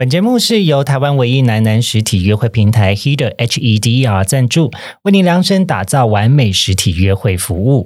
[0.00, 4.70] 本节目是由台湾唯一男男实体约会平台 Heder H E D E R 赞助，
[5.02, 7.84] 为您量身打造完美实体约会服务。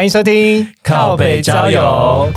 [0.00, 2.32] 欢迎收听靠北交友。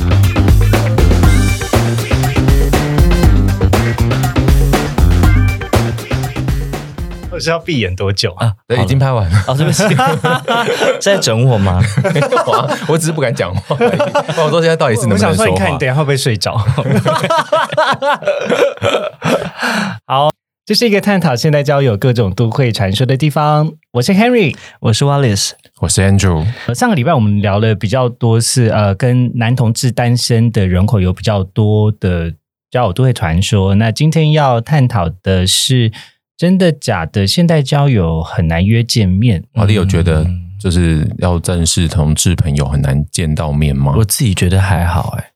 [7.32, 8.48] 我是要闭眼多久啊？
[8.48, 9.44] 啊，对，已经拍完了。
[9.48, 9.96] 哦，对不起，是
[11.00, 11.82] 在整我吗？
[12.46, 14.00] 我我只是不敢讲话而已。
[14.44, 15.78] 我说现在到底是能我不能说想说，你看你？
[15.78, 16.58] 等一下会不会睡着？
[20.06, 20.34] 好，
[20.66, 23.72] 这是一个探讨现代交友各种都会传说的地方。
[23.94, 24.54] 我是 Henry。
[24.82, 25.52] 我是 Wallace，
[25.84, 32.32] 我是 Andrew，呃上个礼拜我们聊了比较多是呃跟男同志单身的人口有比较多的
[32.72, 33.76] 交友都会传说。
[33.76, 35.92] 那今天要探讨的是
[36.38, 39.44] 真的假的现代交友很难约见面。
[39.56, 43.94] 老弟有觉得嗯就是要正式同志朋友很难见到面吗？
[43.98, 45.32] 我自己觉得还好哎。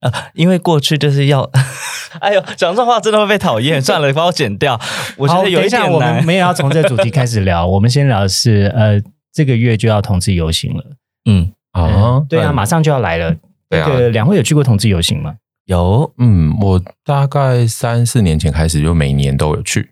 [0.00, 1.48] 啊，因为过去就是要，
[2.18, 3.80] 哎呦，讲这话真的会被讨厌。
[3.80, 4.80] 算了，帮我剪掉。
[5.16, 6.24] 我觉得有一等下我们。
[6.24, 9.00] 没有要从这个主题开始聊，我们先聊的是呃
[9.36, 10.82] 这个月就要同志游行了。
[11.26, 13.36] 嗯，啊，对啊，马上就要来了。
[13.68, 15.36] 对啊这个两位有去过同志游行吗？
[15.66, 19.90] 有嗯，我大概三四年前开始就每年都有去。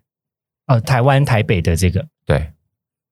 [0.66, 2.46] 呃，台湾台北的这个对，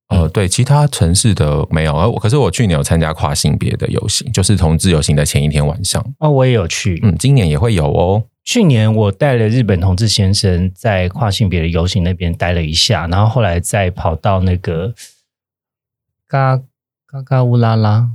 [0.08, 6.02] 呃，对，其他城市的没有，而我可是我去年有参加跨性别的游行，就是同志游行的前一天晚上。
[6.20, 6.98] 哦，我也有去。
[7.02, 8.24] 嗯，今年也会有哦。
[8.42, 14.94] 去年我带了日本同志先生在跨性别的游行那边待了一下，然后后来再跑到那个
[16.32, 16.56] 嘎
[17.06, 18.08] 嘎嘎乌拉拉，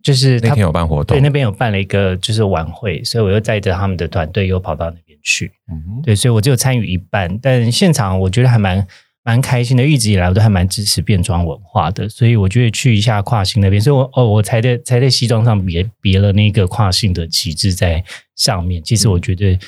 [0.00, 5.50] 就是那天有办活动，对那边有办了一个就是晚会，所以我又带着他们的团队又跑到那边去。
[5.68, 8.86] 嗯哼对，所以我只有参与一半，但现场我觉得还蛮
[9.24, 9.82] 蛮开心的。
[9.82, 18.04] 一直以来我都还蛮支持变装文化的，所以我觉得去一下跨性那边，所以我哦，我才在才在西装上别别了那个跨性的旗帜在
[18.36, 18.80] 上面。
[18.84, 19.58] 其实我觉得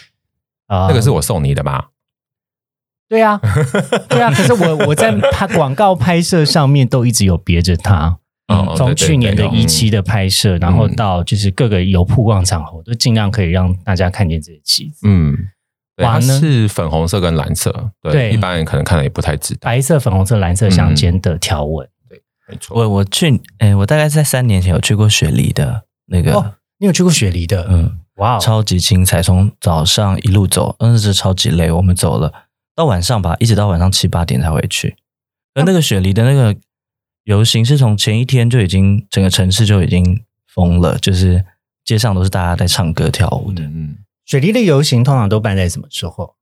[0.68, 1.88] 啊，那个是我送你的吧？
[3.08, 3.40] 对啊，
[4.08, 4.30] 对啊。
[4.32, 8.18] 可是我我在拍广告拍摄上面都一直有别着它。
[8.48, 15.00] 嗯从去年的一期的，拍摄，然后到就是各个有曝光场合，我都尽量可以让大家看见这些旗子。
[15.02, 15.36] 嗯，
[15.96, 21.88] 对，它是粉红色跟蓝色，对，一般人可能看了也不太知道，白色、粉红色、蓝色相间的条纹。
[22.08, 22.78] 对没错。
[22.78, 27.66] 我我去，哎，我大概在三年前有去过雪梨的那个，哦，你有去过雪梨的？
[27.68, 31.68] 嗯，哇哦，超级精彩，从早上一路走，真的是超级累。
[31.72, 32.32] 我们走了
[32.76, 34.96] 到晚上吧，一直到晚上七八点才回去。
[35.54, 36.54] 而那个雪梨的那个
[37.24, 41.44] 游行是从前一天就已经整个城市就已经疯了，就是
[41.82, 43.64] 街上都是大家在唱歌跳舞的。
[43.64, 46.36] 嗯，雪梨的游行通常都办在什么时候？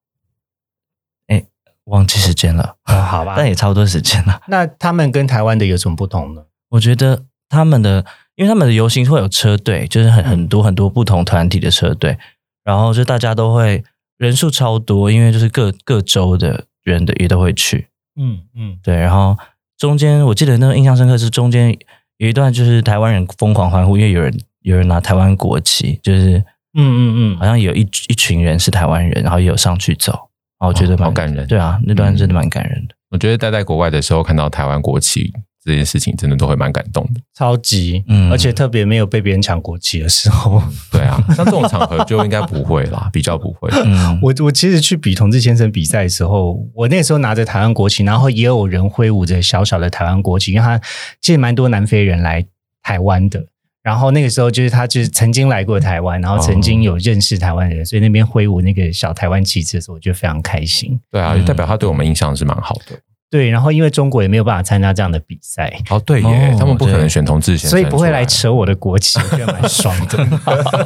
[1.28, 1.44] 哎
[1.84, 3.46] 忘记时间了，哦，好吧 但。
[3.46, 4.42] 也差不多时间了。
[4.48, 6.44] 那他们跟台湾的有什么不同呢？
[6.70, 12.18] 我觉得他们的，因为他们的游行会有车队，就是很很多很多不同团体的车队，
[12.64, 13.84] 然后就大家都会
[14.18, 17.88] 人数超多，因为就是各各州的人的也都会去。
[18.16, 19.36] 嗯嗯，对，然后
[19.76, 21.76] 中间我记得那个印象深刻是中间
[22.18, 26.38] 有一段就是台湾人疯狂欢呼，因为有人有人拿台湾国旗，就是
[26.74, 30.12] 嗯嗯嗯好像有一一群人是台湾人，然后也有上去走，
[30.58, 32.94] 然后我觉得哦蛮、好感人对啊，那段真的蛮感人的。
[33.10, 35.32] 我觉得待在国外的时候，看到台湾国旗
[35.64, 37.20] 这件事情，真的都会蛮感动的。
[37.34, 43.70] 超级，嗯而且特别没有被别人抢国旗的时候，对啊，像这种场合就应该不会啦， 比较不会。
[43.84, 50.78] 嗯，我我其实去比同志先生比赛的时候，我那时候拿着台湾国旗，然后也有人挥舞着小小的台湾国旗，因为他
[51.20, 52.44] 其实蛮多南非人来
[52.82, 53.46] 台湾的。
[53.82, 60.98] 然后那个时候就是他就是曾经来过台湾，然后曾经有认识台湾人，所以那边挥舞那个小台湾旗帜的时候，我觉得非常开心。
[61.10, 62.98] 对啊，就代表他对我们印象是蛮好的。
[63.34, 70.24] 对，然后因为中国也没有办法参加这样的比赛，哦，对耶，哦他们不可能选同志先生所以不会来扯我的国旗，我觉得蛮爽的。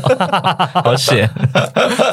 [0.83, 1.29] 好险。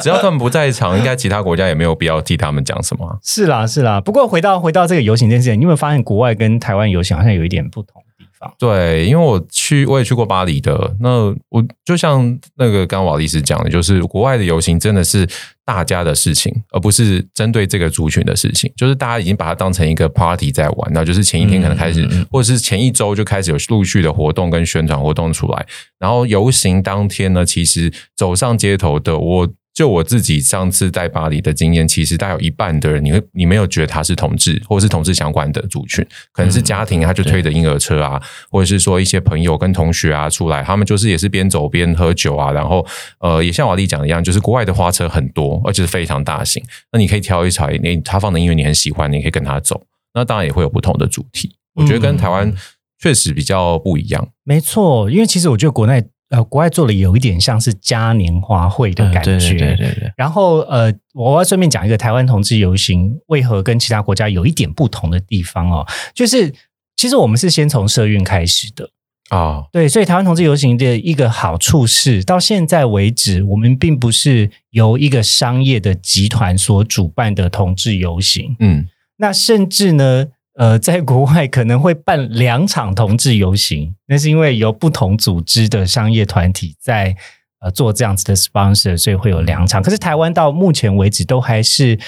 [0.02, 3.16] 只要他们不在场，应该其他国家也没有必要替他们讲什么啊。
[3.22, 3.98] 是啦，是啦。
[3.98, 8.02] 不过回到回到这个游行这件事情，你有没有发现国外跟台湾游行好像有一点不同
[8.38, 8.52] 方？
[8.58, 10.96] 对，因为我去，我也去过巴黎的。
[11.00, 15.28] 那我就像那个刚刚瓦利斯讲的，就是国外的游行真的是
[15.64, 18.72] 大家的事情，而不是针对这个族群的事情。
[18.76, 25.66] 就是大家已经把它当成一个 party 在玩，然后就是前一天可能开始，或者是前一周就开始有陆续的活动跟宣传活动出来。
[25.98, 36.02] 然后游行当天呢，其实走上街头的，我就我自己上次在巴黎的经验，其实大概有一半的人，你会你没有觉得他是同志，或者是同志相关的族群，
[36.32, 38.18] 可能是家庭，他就推着婴儿车啊，
[38.50, 42.86] 或者是说一些朋友跟同学啊出来，他们就是也是边走边喝酒啊，然后
[43.18, 49.78] 呃，也像瓦力讲的一样，就是国外的花车很多，而且是非常大型，那你可以挑一台，你他放的音乐你很喜欢，你可以跟他走，
[50.14, 52.50] 那当然也会有不同的主题，我觉得跟台湾
[52.98, 54.26] 确实比较不一样。
[54.42, 66.52] 没错，因为其实我觉得国内呃国外做的有一点像是嘉年华会的感觉，嗯对对对对对，然后呃，我要顺便讲一个台湾同志游行为何跟其他国家有一点不同的地方哦，就是
[66.96, 68.90] 其实我们是先从社运开始的，
[69.30, 78.88] 哦，对，所以台湾同志游行的一个好处是，到现在为止，我们并不是由一个商业的集团所主办的同志游行，嗯，
[79.18, 87.14] 那甚至呢，呃，在国外可能会办两场同志游行， 那是因为有不同组织的商业团体在
[87.60, 89.82] 呃做这样子的 sponsor，所以会有两场。
[89.82, 91.98] 可是台湾到目前为止都还是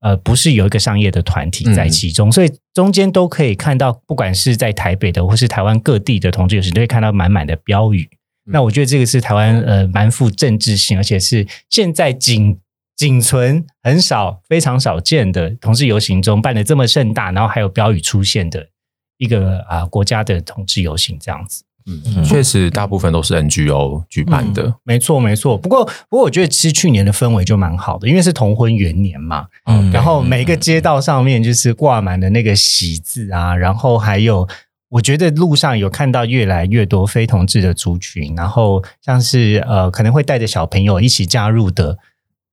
[0.00, 8.08] 呃不是有一个商业的团体在其中，所以中间都可以看到，不管是在台北的或是台湾各地的同志游行，都会看到满满的标语。
[8.48, 12.56] 那我觉得这个是台湾呃蛮富政治性，而且是现在仅
[12.96, 18.66] 仅存很少、非常少见的同志游行中办的这么盛大，然后还有标语出现的
[19.18, 21.62] 一个啊、国家的同志游行这样子。
[21.88, 24.64] 嗯，确实大部分都是 NGO 举办的。
[24.64, 25.56] 嗯没错没错。
[25.56, 34.48] 不过不过，我觉得其实去年的氛围就蛮好的，因为是同婚元年嘛，嗯然后每个街道上面就是挂满了那个喜字啊，然后还有。
[34.88, 41.98] 我觉得路上有看到越来越多非同志的族群，然后像是呃可能会带着小朋友一起加入的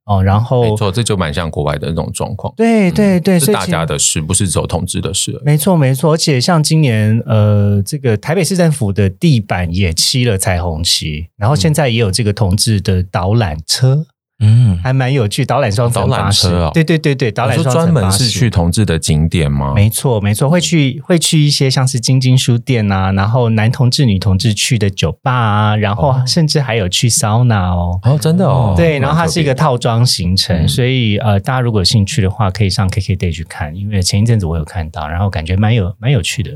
[0.06, 2.54] 哦，然后没错，这就蛮像国外的那种状况。
[2.58, 5.42] 对对对，是大家的事，不是只有同志的事。
[5.46, 14.06] 没错，没错，而且像今年，呃，这个台北市政府的地板也漆了彩虹旗，然后现在也有这个同志的导览车，
[14.44, 15.46] 嗯，还蛮有趣。
[15.46, 19.74] 导览双层导览巴士车哦对对对对，导览双专门是去同志的景点吗？
[19.74, 28.00] 没错，没错，会去会去一些像是晶晶书店啊，然后男同志、女同志去的酒吧啊，然后哦甚至还有去桑拿哦。
[28.04, 36.52] 哦，真的哦，对，然后它是一个套装行程，嗯所以呃，大家如果有兴趣的话，可以上 KKday 去看，因为前一阵子我有看到，然后感觉蛮有蛮有趣的。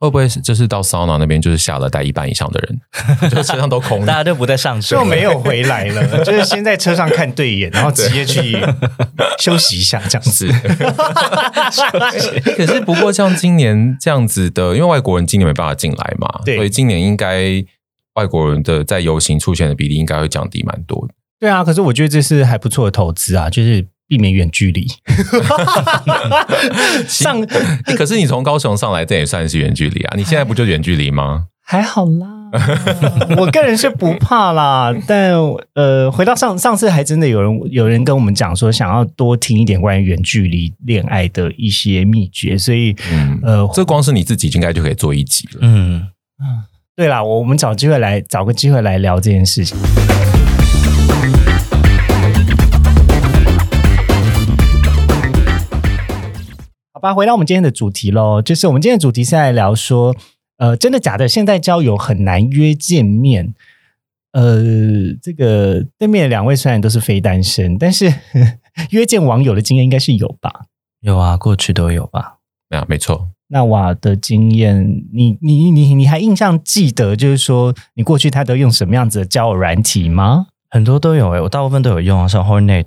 [0.00, 2.80] 会不会是就是到桑拿那边就是下了带一半以上的人，
[3.30, 4.06] 就车上都空了？
[4.06, 8.58] 大家都不再上车了，就没有回来了， 就是先在车上看对眼，然后直接去
[9.38, 10.50] 休息一下这样子。
[12.56, 17.62] 可是不过像今年这样子的，因为外国人今年没办法进来嘛，对所以今年应该
[18.14, 21.14] 外国人的在游行出现的比例应该会降低蛮多的。
[21.38, 24.88] 对啊，可是我觉得这是还不错的投资啊，就是避免远距离。
[27.06, 30.14] 上欸可是你从高雄上来，这也算是远距离啊？
[30.16, 31.44] 你现在不就远距离吗？
[31.64, 32.26] 还好啦，
[33.38, 34.92] 我个人是不怕啦。
[35.06, 35.32] 但
[35.74, 45.60] 呃，回到上上次，还真的有人有人跟我们讲说，想要多听一点关于远距离恋爱的一些秘诀，所以嗯，呃，这光是你自己应该就可以做一集了。
[45.62, 46.08] 嗯，
[46.96, 49.78] 对啦，我我们找机会来找个机会来聊这件事情。
[57.00, 60.14] 好吧，回到我们今天的主题喽，就是我们今天的主题是在聊说，
[60.58, 61.26] 呃，真的假的？
[61.26, 63.54] 现在交友很难约见面。
[64.32, 64.62] 呃，
[65.22, 68.12] 这个对面的两位虽然都是非单身，但是
[68.92, 70.66] 约见网友的经验应该是有吧？
[71.00, 72.34] 有啊，过去都有吧。
[72.68, 80.48] 啊，没错，那我的经验，你你你你还印象记得，就是说你过去他都用什么样子的交友软体吗？
[80.68, 82.84] 很多都有诶、我大部分都有用啊，像 Hornet，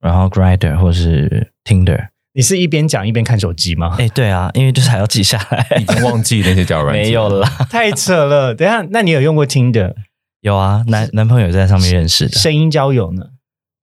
[0.00, 2.09] 然后 Grider 或是 Tinder。
[2.32, 3.96] 你是一边讲一边看手机吗？
[3.98, 5.66] 哎、对啊，因为就是还要记下来。
[5.80, 8.54] 已经忘记那些交友软件没有了，太扯了！
[8.54, 9.94] 等一下，那你有用过听的
[10.40, 13.26] 有啊，男男朋友在上面认识的，声音交友呢？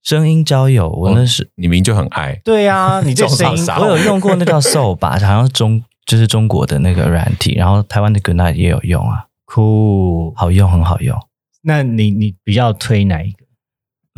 [0.02, 10.32] 声音交友，我那是、你明明就很爱，对啊， 你这声音我有用过那叫 Soul 吧，好像是中就是中国的那个软体，然后台湾的 Good Night 也有用啊，酷。
[10.34, 11.18] 好用，很好用。
[11.62, 13.44] 那你你比较推哪一个？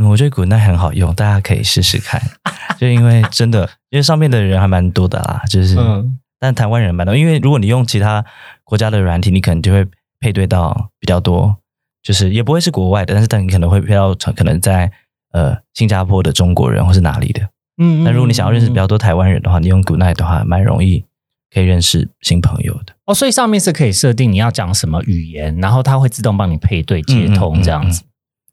[0.00, 2.20] 嗯，我觉得 Good Night 很好用，大家可以试试看。
[2.80, 7.14] 就因为真的，因为上面的人还蛮多的啦，就是，嗯但台湾人蛮多。
[7.14, 8.24] 因为如果你用其他
[8.64, 9.86] 国家的软体，你可能就会
[10.18, 11.54] 配对到比较多，
[12.02, 14.90] 就是也不会是国外的，但是但你可能会配到可能在
[15.32, 17.42] 呃新加坡的中国人或是哪里的。
[17.76, 21.04] 嗯那如果你想要认识比较多台湾人的话，你用 Good Night 的话，蛮容易
[21.52, 22.94] 可以认识新朋友的。
[23.04, 28.02] 哦，所以上面是可以设定你要讲什么语言，然后它会自动帮你配对接通这样子。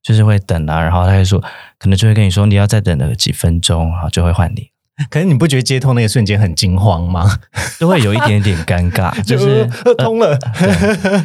[0.07, 1.37] 就是会等啊，然后他就说，
[1.77, 4.69] 可能就会跟你说你要再等个几分钟，然后就会换你。
[5.09, 7.37] 可是你不觉得接通那个瞬间很惊慌吗？
[7.79, 10.37] 就会有一点点尴尬， 就是呃通了，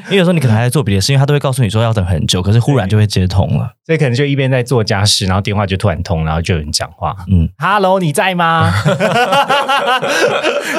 [0.07, 3.73] 因为有时候你可能还在做别的事，因为他都会告诉你说要等很久，可是忽然就会接通了。
[3.85, 7.17] 所以可能就一边在做家事，然后电话就突然通，然后就有人讲话。
[7.29, 8.73] 嗯，Hello，你在吗？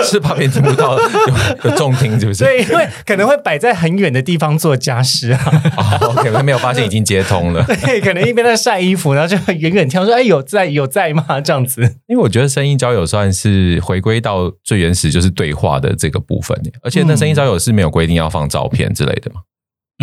[0.03, 2.43] 是怕别人听不到，有有重听是不是？
[2.45, 5.39] 对，因为可能会摆在很远的地方做家事啊。
[5.75, 7.63] 哦，OK，没有发现已经接通了。
[7.65, 11.81] 对，可能一边在晒衣服，然后就远远听说：“哎，有在有在吗？”这样子。
[12.07, 16.61] 因为我觉得声音交友算是回归到最原始，就是对话的这个部分。
[16.81, 19.39] 而且那声音交友是没有规定要放照片之类的嘛？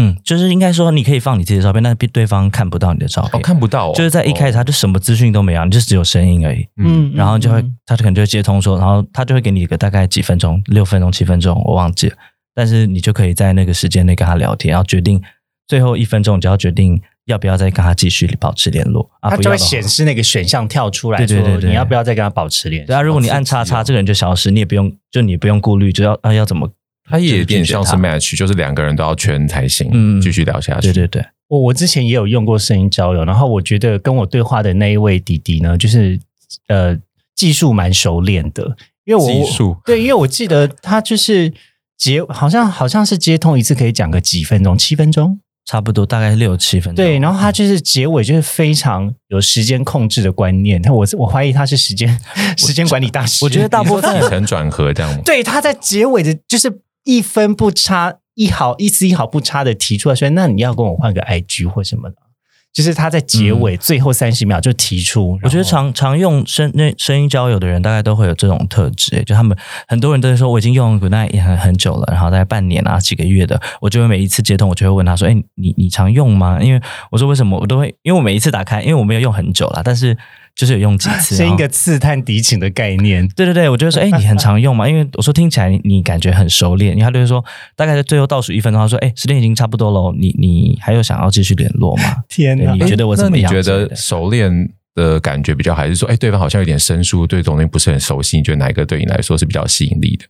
[0.01, 6.67] 嗯，就是应该说你可以放你自己的照片，但是对方看不到你的照片哦，看不到哦，就是在一开始哦，他就什么资讯都没有，你就只有声音而已。
[6.79, 12.17] 嗯，然后就会，他就可能就会接通说，然后他就会给你一个大概几分钟，六分钟、七分钟，我忘记了。
[12.55, 15.21] 但是你就可以在那个时间内跟他聊天，然后决定
[15.69, 19.31] 最后一分钟，你就要决定要不要再跟他继续保持联络啊？
[19.31, 22.87] 它就会显示那个选项跳出来说对对对对你要不要再跟他保持联系？
[22.87, 26.71] 对啊，如果你按叉叉，这个人就消失，你也不用，就你不用顾虑，就要啊要怎么？
[27.09, 30.93] 它也有点像是 match，就是两个人都要圈才行，嗯继续聊下去。
[30.93, 36.21] 对对对，我我之前也有用过声音交友，然后我觉得跟我对话的那一位弟弟呢，就是
[36.69, 36.97] 呃
[37.35, 41.53] 技术蛮熟练的，因为我技术对，因为我记得他就是
[41.97, 46.97] 接好像好像是接通一次可以讲个几分钟，七分钟，差不多大概六七分钟。
[46.97, 52.09] 对，然后他就是结尾就是非常有时间控制的观念，他我是我怀疑他是时间
[52.57, 55.21] 时间管理大师，我觉得大部分起承转合这样吗？
[55.25, 62.17] 对，他在结尾的，就是一分不差，一毫一丝一毫不差的提出来说，那你要跟我换个 IG 或什么的，
[62.73, 65.39] 就是他在结尾、最后三十秒就提出。
[65.43, 69.57] 我觉得常常用声那声音交友的人，大概都会有这种特质、欸就他们
[69.89, 76.59] 很多人都会说，我已经用 Good Night 也很很久了，然后大概半年啊几个月的，我就会每一次接通，我就会问他说，哎、你你常用吗？
[76.63, 80.17] 因为我说为什么我都会，因为我每一次打开，因为我没有用很久啦，但是
[80.55, 83.27] 就是有用几次， 然后是一个刺探敌情的概念。
[83.37, 84.89] 对对对，我就会说，哎、你很常用嘛？
[84.89, 87.45] 因为我说听起来你你感觉很熟练，因为他就会说，
[87.77, 92.17] 大概在最后倒数一分钟，他说，哎、时间已经差不多了，你你还有想要继续联络吗？
[92.29, 92.73] 天哪！
[92.73, 94.51] 你觉得我怎么样那你觉得熟练
[94.95, 98.37] 的感觉比较，还是说，哎，对方好像有点生疏，对这种东西不是很熟悉？
[98.37, 100.25] 你觉得哪一个对你来说是比较吸引力的？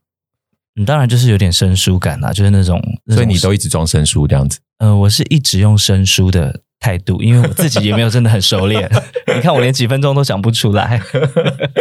[0.76, 4.60] 你当然就是有点生疏感啦，就是那种，那种所以你都一直装生疏这样子。
[4.78, 8.90] 呃，我是一直用生疏的态度，因为我自己也没有真的很熟练。
[9.36, 11.00] 你看我连几分钟都讲不出来。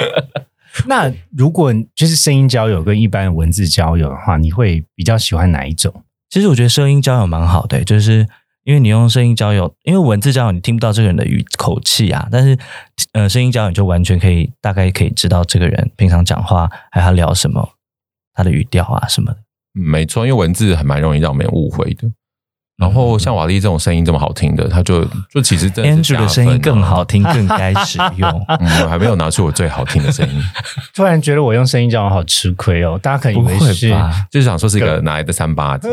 [0.85, 6.03] 那如果就是声音交友跟一般文字交友的话，你会比较喜欢哪一种？
[6.29, 8.27] 其实我觉得声音交友蛮好的、就是
[8.65, 12.57] 因为你用声音交友，因为文字交友你听不到这个人的语口气啊，但是
[13.13, 17.67] 呃，声音交友你就完全可以大概可以知道这个人平常讲话还有他聊什么，
[18.33, 19.39] 他的语调啊什么的。
[19.75, 22.07] 嗯没错，因为文字还蛮容易让我们误会的。
[22.79, 28.45] 然后像瓦力这种声音这么好听的，他就就其实真的是 Andrew 的声音更好听，更该使用。
[28.47, 30.41] 我还没有拿出我最好听的声音，
[30.95, 33.91] 突然觉得我用声音交友好吃亏哦，大家可能以不会为是。
[33.91, 34.25] 吧？
[34.31, 35.89] 就是想说是一个哪来的三八子，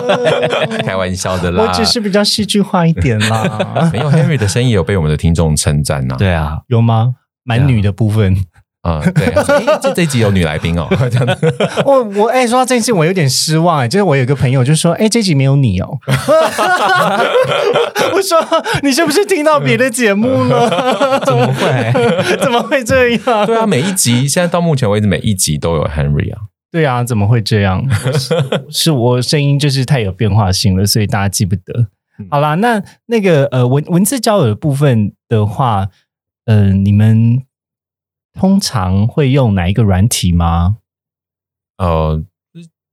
[0.86, 1.64] 开玩笑的啦。
[1.64, 6.14] 我只是比较戏剧化一点啦， 没有 Henry 的声音有被我们的听众称赞呐。
[6.16, 7.14] 对啊，有吗？
[7.42, 8.36] 蛮女的部分，
[8.86, 11.54] 啊，对，他说诶这这一集有女来宾哦， 这样子。
[11.84, 15.98] 我我哎、说到这件事，我有点失望哎、就是我有一个朋友就说，哎、这集没有你哦。
[18.14, 18.38] 我说
[18.82, 21.20] 你是不是听到别的节目了？
[21.26, 22.36] 怎么会？
[22.40, 23.44] 怎么会这样？
[23.46, 26.42] 对啊，每一集现在到目前为止，每一集都有 Henry 啊。
[26.70, 27.82] 对啊，怎么会这样？
[28.14, 28.34] 是
[28.70, 31.88] 是我声音就是太有变化性了，所以大家记不得。
[32.30, 35.88] 好啦，那那个呃文文字交友的部分的话，
[36.46, 37.42] 呃，你们
[38.38, 40.76] 通常会用哪一个软体吗？
[41.78, 42.22] 呃，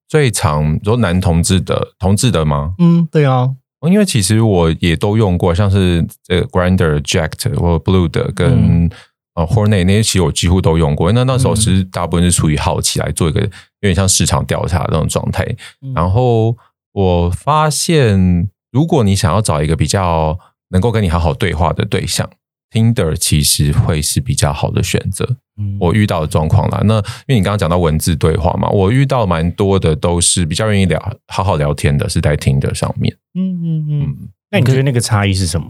[0.08, 2.76] 最常说男同志的同志的吗？
[2.80, 8.90] 嗯，对啊，因为其实我也都用过，像是这个 Grinder、Jacked 或 Blue 的跟、
[9.36, 11.12] 呃 Hornet 那些，其实我几乎都用过。
[11.12, 13.50] 那那时候其实大部分是出于好奇来做一个有
[13.82, 15.44] 点像市场调查的那种状态。
[15.82, 16.56] 嗯然后
[16.94, 20.38] 我发现，如果你想要找一个比较
[20.70, 22.30] 能够跟你好好对话的对象
[22.74, 25.38] ，Tinder 其实会是比较好的选择。
[25.56, 26.82] 嗯我遇到的状况啦。
[26.86, 33.16] 那因为你刚刚讲到文字对话嘛，我遇到蛮多的都是比较愿意聊、好好聊天的，是在 Tinder 上面。
[33.36, 34.02] 嗯嗯嗯。
[34.02, 35.68] 嗯那你觉得那个差异是什么？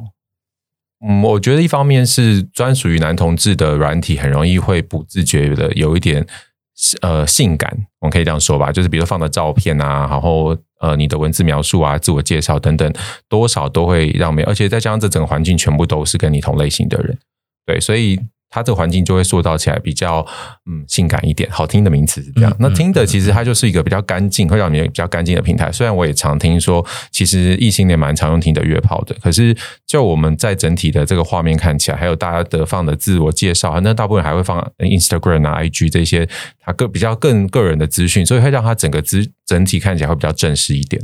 [1.05, 6.25] 嗯，我觉得一方面是专属于男同志的软体，很容易会不自觉的有一点
[7.01, 7.69] 呃性感，
[8.00, 12.93] 我们可以这样说吧，就是比如放的照片啊，然后呃你的文字描述啊、自我介绍等等，
[13.29, 17.17] 多少都会让面，而且再加上这整个环境全部都是跟你同类型的人，
[17.65, 18.19] 对，所以
[18.53, 20.24] 它这个环境就会塑造起来比较
[20.69, 22.55] 嗯性感一点，好听的名词是这样。
[22.60, 25.72] 那嗯嗯 Tinder 其实它就是一个比较干净，会让你比较干净的平台。
[25.72, 29.57] 虽然我也常听说，其实异性恋蛮常用 Tinder 约炮的，可是
[29.88, 36.29] 就我们在整体的这个画面看起来，还有大家的放的自我介绍，那大部分还会放 Instagram 啊、IG 这些，
[36.60, 41.01] 它个比较更个人的资讯，所以会让它整个资整体看起来会比较正式一点。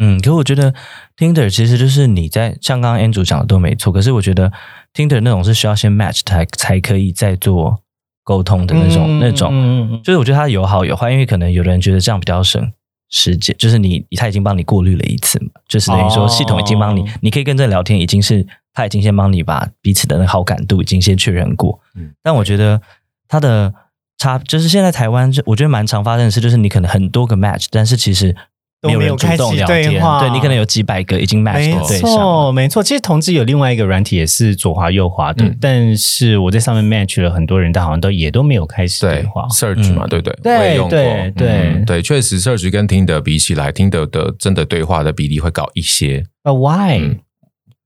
[0.00, 0.74] 嗯，可我觉得
[1.16, 4.50] Tinder 其实就是你在像刚刚 Andrew 讲的都没错，可是我觉得
[4.94, 7.82] Tinder 那种是需要先 match 才才可以再做
[8.24, 12.72] 沟通的那种、那种，嗯嗯就是我觉得它有好有坏，因为可能有的人觉得这样比较省
[13.10, 21.80] 时间，就是你他已经帮你过滤了一次嘛，就是等于说哦系统已经帮你，你可以跟这聊天，已经是他已经先帮你把彼此的那好感度已经先确认过。
[21.94, 22.80] 嗯但我觉得
[23.28, 23.74] 它的
[24.16, 28.36] 差就是现在台湾，就我觉得蛮常发生的事，就是你可能很多个 match，但是其实
[28.82, 32.16] 没有人主动聊天，都没有开启对话对你可能有几百个已经 match 对象了。
[32.16, 32.82] 错，没错。
[32.82, 39.46] 其实同志有另外一个软体也是左滑右滑的，嗯但是我在上面 match 了很多人，但好像都也都没有开始对对话。
[39.50, 40.38] ，Search 嘛，嗯对不对？
[40.42, 46.24] 对我也用过，对对嗯对，确实 Search 跟 Tinder 比起来，Tinder 的真的对话的比例会高一些。
[46.42, 47.18] 啊，Why？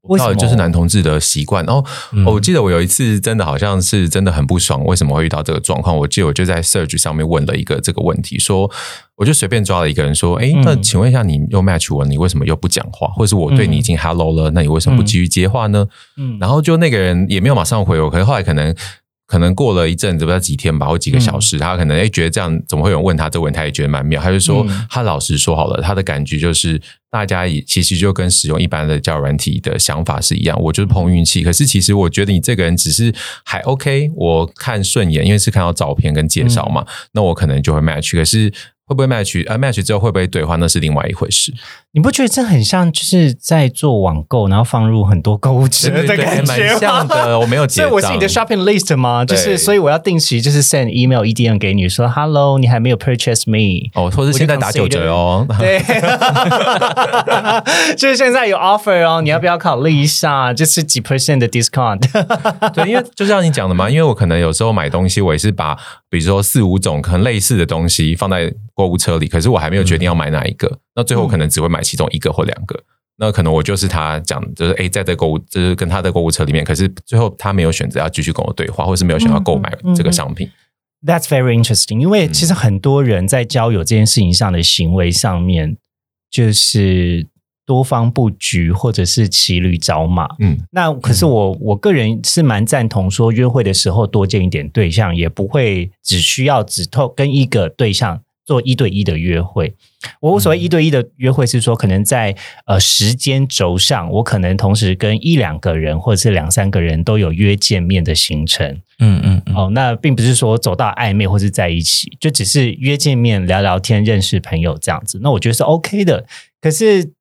[0.05, 0.29] 嗯为什么？
[0.31, 1.65] 到底就是男同志的习惯。
[1.65, 5.97] 然后、嗯哦我记得我有一次真的好像是真的很不爽，为什么会遇到这个状况？
[5.97, 8.71] 我记得我就在 Search 上面问了一个这个问题，说
[9.17, 13.09] 我就随便抓了一个人说，哎，那嗯请问一下，你又 match 我，你为什么又不讲话？
[13.09, 15.87] 或者是我对你已经 hello 了，那你为什么不继续接话呢？
[16.17, 18.75] 嗯然后就那个人也没有马上回我，可是后来可能。
[19.27, 24.21] 可能过了一阵子，不知道几天吧，或几个小时，他可能哎觉得这样怎么会有人问他这个问题，他也觉得蛮妙。
[24.21, 31.43] 他就说，嗯他老实说好了，他的感觉就是大家也其实就跟使用一般的交友软体的想法是一样，我就是碰运气。
[31.43, 33.13] 可是其实我觉得你这个人只是
[33.45, 38.15] 还 OK，我看顺眼，因为是看到照片跟介绍嘛，那我可能就会 match。
[38.17, 38.53] 可是
[38.87, 39.43] 会不会 match？
[39.49, 41.53] 呃，match 之后会不会对话，那是另外一回事。
[41.97, 47.39] 你不觉得这很像就是在做网购，然后放入很多购物车的感觉蛮像的。
[47.39, 49.25] 我没有 所以我是你的 shopping list 吗？
[49.25, 53.89] 就是对所以我要定期就是 send email EDM 给你说 Hello，你还没有 purchase me。
[53.95, 55.47] 哦，或者现在打九折哦。
[55.61, 55.79] 对，
[57.95, 60.53] 就是现在有 offer 哦，你要不要考虑一下？
[60.53, 62.01] 就是几 percent 的 discount。
[62.75, 65.77] 对，因为就像你讲的嘛，因为我可能有时候买东西，我也是把
[66.11, 72.83] 比如说四五种可能类似的东西放在购物车里，可是我还没有决定要买哪一个，那最后可能只会买其中一个或两个。
[73.17, 80.51] 那可能我就是他讲，就是诶，在这购物，就是跟他的购物车里面，可是最后他没有选择要继续跟我对话，或是没有想要购买这个商品。
[81.07, 85.77] That's very interesting，因为其实很多人在交友这件事情上的行为上面，
[86.29, 87.27] 就是
[87.65, 90.27] 多方布局或者是骑驴找马。
[90.41, 99.75] 嗯，那可是我我个人是蛮赞同说，约会的时候多见一点对象，也不会只需要只透跟一个对象做一对一的约会。
[100.21, 108.81] 我所谓一对一的约会是说，可能在呃时间轴上，我可能同时跟一两个人或者是两三个人都有约见面的行程。
[108.99, 115.19] 嗯嗯嗯，哦，那并不是说走到暧昧或是在一起，就只是约见面聊聊天、认识朋友这样子。
[115.23, 116.27] 那我觉得是 OK 的。
[116.61, 117.13] 可是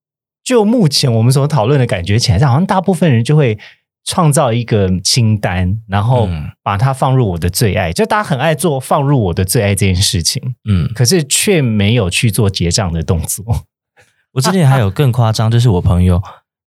[0.43, 3.57] 就目前我们所讨论的感觉起来，好像大部分人就会
[4.05, 7.93] 创造一个清单，然后嗯把它放入我的最爱。
[7.93, 13.45] 就大家很爱做放入我的最爱这件事情，嗯，可是却没有去做结账的动作。
[14.33, 16.21] 我之前还有更夸张，就是我朋友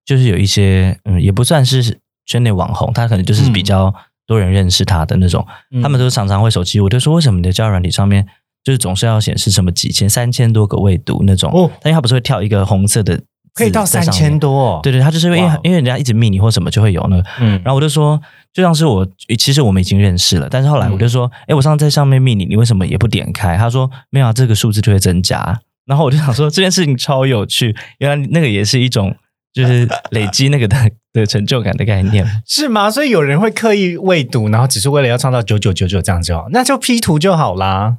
[0.04, 3.92] 就是有一些嗯，也不算是圈内网红，他可能就是比较
[4.26, 8.26] 多人认识他的那种，嗯他们都常常会手机，我就说为什么你的交友软体上面
[8.64, 11.52] 就是总是要显示什么几千、三千多个未读那种？
[11.52, 13.24] 哦但因为他不是会跳一个红色的字
[13.56, 18.20] 可以到三千多、哦，对对，他就是因为哇因为人家一直密你或什么就会有那个，嗯，然后我就说，
[18.52, 19.06] 就像是我
[19.38, 23.56] 其实我们已经认识了，但是后来嗯我就说，哎、我上次在上面密你，你为什么也不点开？
[23.56, 25.58] 他说没有啊，这个数字就会增加。
[25.86, 29.14] 然后我就想说这件事情超有趣，原来那个也是一种
[29.54, 30.76] 就是累积那个的
[31.14, 32.26] 的成就感的概念。
[32.46, 32.90] 是吗？
[32.90, 37.96] 所以有人会刻意未读，然后只是为了要创造九九九九这样就好，那就 P 图就好啦。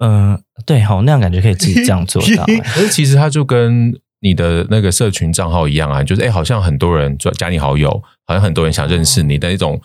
[0.00, 2.44] 嗯、对，好，那样感觉可以自己这样做到。
[2.74, 7.90] 可是其实它就跟你的那个社群账号一样啊，就是哎，好像很多人加加你好友，
[8.26, 9.80] 好像很多人想认识你的一种，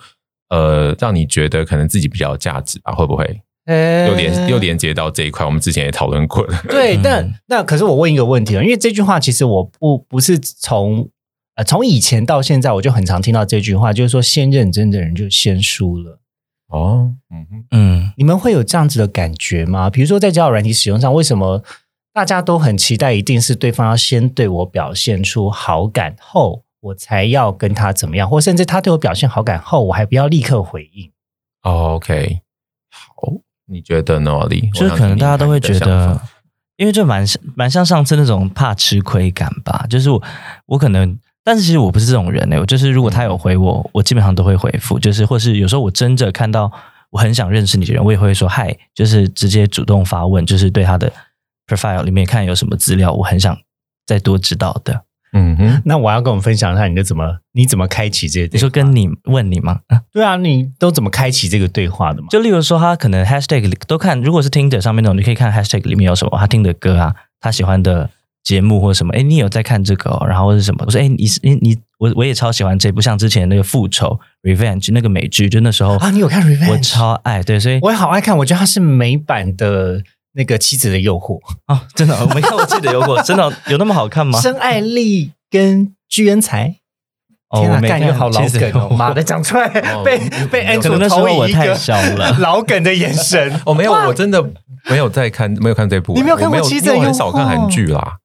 [0.48, 2.92] 呃，让你觉得可能自己比较有价值吧？
[2.92, 5.46] 会不会呃又连又连接到这一块？
[5.46, 6.62] 我们之前也讨论过了。
[6.68, 11.08] 对，嗯但那可是我问一个问题啊，因为这句话其实我不不是从
[11.54, 16.20] 呃从以前到现在，我就很常听到这句话，就是说先认真的人就先输了。
[16.68, 19.88] 哦，嗯哼，嗯，你们会有这样子的感觉吗？
[19.88, 21.62] 比如说在交友软体使用上，为什么
[22.14, 31.10] 大家都很期待，一定是对方要先对我表现出好感后，我才要跟他怎么样，或甚至他对我表现好感后，我还不要立刻回应。
[31.64, 32.38] 哦，OK，
[32.88, 33.32] 好，
[33.66, 34.70] 你觉得呢，李？
[34.70, 36.20] 就是可能大家都会觉得，
[36.76, 40.22] 因为就蛮像蛮像上次那种怕吃亏感吧，就是我
[40.66, 46.70] 我可能但是其实我不是这种人呢、我就是如果他有回我，我基本上都会回复，就是或是有时候我真的看到
[47.10, 51.12] 我很想认识你的人，我也会说嗨，就是直接主动发问，就是对他的
[51.66, 53.56] profile 里面看有什么资料，我很想
[54.06, 55.04] 再多知道的。
[55.36, 58.48] 嗯哼，那我要跟我们分享一下，你的怎么你怎么开启这些？
[58.52, 59.80] 你说跟你问你吗？
[59.88, 62.28] 啊对啊，你都怎么开启这个对话的嘛？
[62.30, 68.08] 就例如说，他可能 hashtag 里都看，如果是 Tinder 上面那种，你可以看 hashtag 里面有什么，他听的歌啊，他喜欢的
[68.44, 70.84] 节目或者什么，哎，你有在看这个、哦，然后或是什么？
[70.86, 76.70] 我说，哎，你是你你我我也超喜欢这部，像之前那个复仇 Revenge 那个美剧，就那时候啊，你有看 Revenge？
[76.70, 80.00] 我超爱，对，所以我也好爱看，我觉得它是美版的
[80.34, 81.38] 那个《妻子的诱惑》，
[81.72, 84.40] 哦，真的我没看过妻子的诱惑， 真的有那么好看吗？
[84.40, 86.76] 申爱丽跟居恩才。
[87.50, 88.88] 哦天啊，我没看好老梗哦！
[88.98, 89.68] 妈的，讲出来
[90.04, 90.18] 被
[90.50, 93.60] 被 a n g e l 那时候我太小了老梗的眼神。
[93.64, 94.42] 哦，没有，我真的
[94.90, 96.14] 没有在看，没有看这部。
[96.14, 98.16] 你没有看过我妻子的诱惑因为我很少看韩剧啦。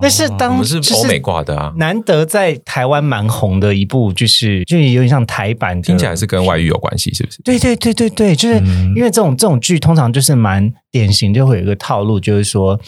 [0.00, 7.42] 那是当哦是欧美挂的啊，难得在台湾蛮红的一部，就是就有点像台版的，听起来是跟外遇有关系，是不是？
[7.42, 8.92] 对对对对对，就是嗯。
[8.96, 12.78] 因为这种这种剧通常就是蛮典型，就会有一个套路，就是说，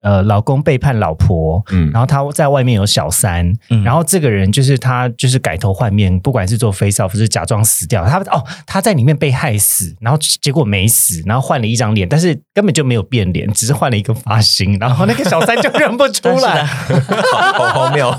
[0.00, 16.64] 呃，老公背叛老婆，嗯然后他在外面有小三，嗯然后这个人就是他就是改头换面，不管是做 face off 是假装死掉，他哦他在里面被害死，然后结果没死，然后换了一张脸，但是根本就没有变脸，只是换了一个发型，然后那个小三就认不出来，
[17.54, 18.14] 好荒谬。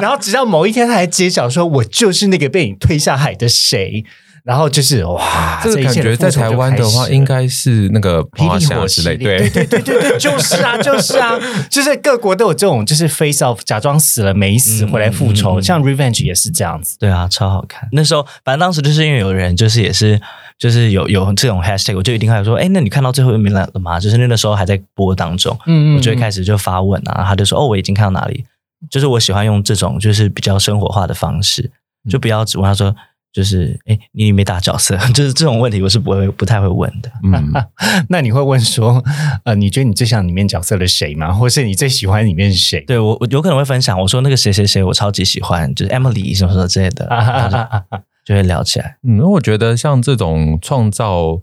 [0.00, 4.04] 然后直到某一天他还揭晓说，我就是那个被你推下海的谁。
[4.48, 11.38] 然后就是哇，这个感觉在台湾的话，应该是那个霹雳火之类，对对 对对对，就是啊， 就是啊，
[11.70, 16.96] 就是各国都有这种，就是 face off，假装死了没死嗯回来复仇，嗯嗯像 revenge 也是这样子。
[16.98, 17.86] 对啊，超好看。
[17.92, 20.18] 那时候反正当时就是因为有人就是也是
[20.58, 24.00] 就是有有这种 hashtag，我就一定会说，哎，那你看到最后一面了吗？
[24.00, 28.46] 就是那个时候还在播当中，嗯我就会开始就发问啊，他就说，哦，我已经看到哪里。
[28.88, 31.70] 就是我喜欢用这种就是比较生活化的方式，
[32.06, 32.96] 嗯就不要只问他说，
[33.38, 37.08] 就是哎，你没打角色， 就是这种问题我是不会不太会问的。
[37.22, 37.52] 嗯，
[38.10, 39.00] 那你会问说，
[39.44, 41.32] 呃，你觉得你最像里面角色的谁吗？
[41.32, 42.80] 或是你最喜欢里面是谁？
[42.80, 48.96] 对我我有可能会分享，我说那个谁谁谁我超级喜欢，就是 Emily 什么什么之类的，就哈哈哈就会聊起来。
[49.04, 51.40] 嗯，我觉得像这种创造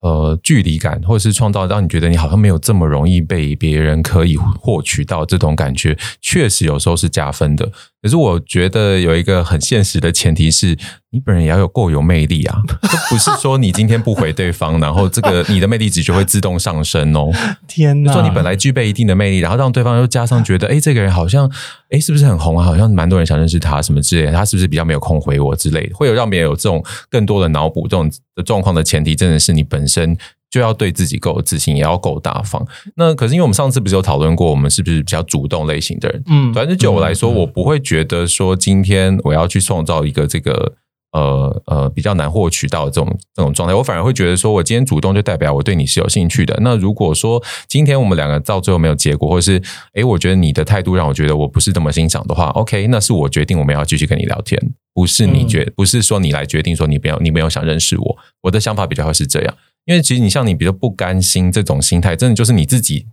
[0.00, 7.70] 呃距离感，或者是创造让你觉得你好像没有这么容易被别人可以获取到这种感觉，确实有时候是加分的。
[8.00, 10.76] 可是我觉得有一个很现实的前提是，
[11.10, 12.56] 你本人也要有够有魅力啊，
[13.10, 17.28] 不是说你今天不回对方，然后这个你的魅力值就会自动上升哦。
[17.66, 18.12] 天哪！
[18.12, 21.50] 就说你本来具备一定的魅力，然后让对方又加上觉得，哎，这个人好像，
[21.90, 22.64] 哎，是不是很红啊？
[22.64, 30.16] 好像蛮多人想认识他，什么之类的，他是不是比较没有空回我之类的，会有让别人有这种更多的脑补这种的状况的前提，真的是你本身
[30.50, 32.66] 就要对自己够有自信，也要够大方。
[32.96, 36.22] 那可是因为我们上次不是有讨论过，我们是不是比较主动类型的人？
[36.26, 40.74] 嗯反正就我来说，我不会觉得说今天我要去创造一个这个
[41.12, 46.58] 呃呃比较难获取到的这种这种状态，我反而会觉得说我今天主动就代表我对你是有兴趣的。
[46.62, 49.60] 那如果说今天我们两个到最后没有结果，或是
[49.94, 54.60] 诶我觉得你的态度让我觉得我不是这么欣赏的话，OK，那是我决定我们要继续跟你聊天，
[54.92, 58.16] 不是你决，不是说你来决定说你不要你没有想认识我。
[58.42, 59.54] 我的想法比较会是这样，
[59.86, 63.06] 因为其实你像你比较不甘心这种心态，真的就是你自己。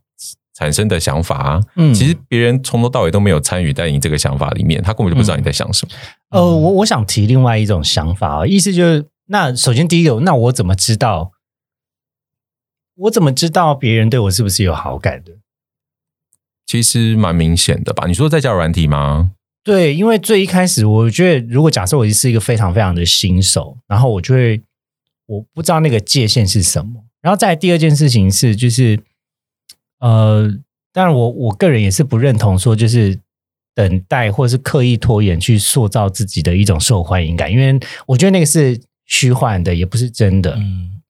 [0.58, 5.94] 产生的想法啊，嗯其实别人从头到尾都没有参与在你这个想法里面，他根本就不知道你在想什么。
[6.30, 11.32] 呃，我我想提另外一种想法啊，意思就是，那首先第一个，那我怎么知道？
[12.96, 15.34] 我怎么知道别人对我是不是有好感的？
[16.66, 18.08] 其实蛮明显的吧？
[18.08, 19.32] 你说在交友软体吗？
[19.64, 24.62] 对，因为最一开始，我觉得如果假设我是一个非常非常的新手，然后我就会
[25.26, 27.04] 我不知道那个界限是什么。
[27.22, 29.00] 然后再来第二件事情是，就是
[30.00, 30.52] 呃，
[30.94, 33.20] 当然我我个人也是不认同说就是
[33.76, 40.56] 等待或是刻意拖延去塑造自己的一种受欢迎感，因为我觉得那个是虚幻的，也不是真的。
[40.56, 41.02] 嗯，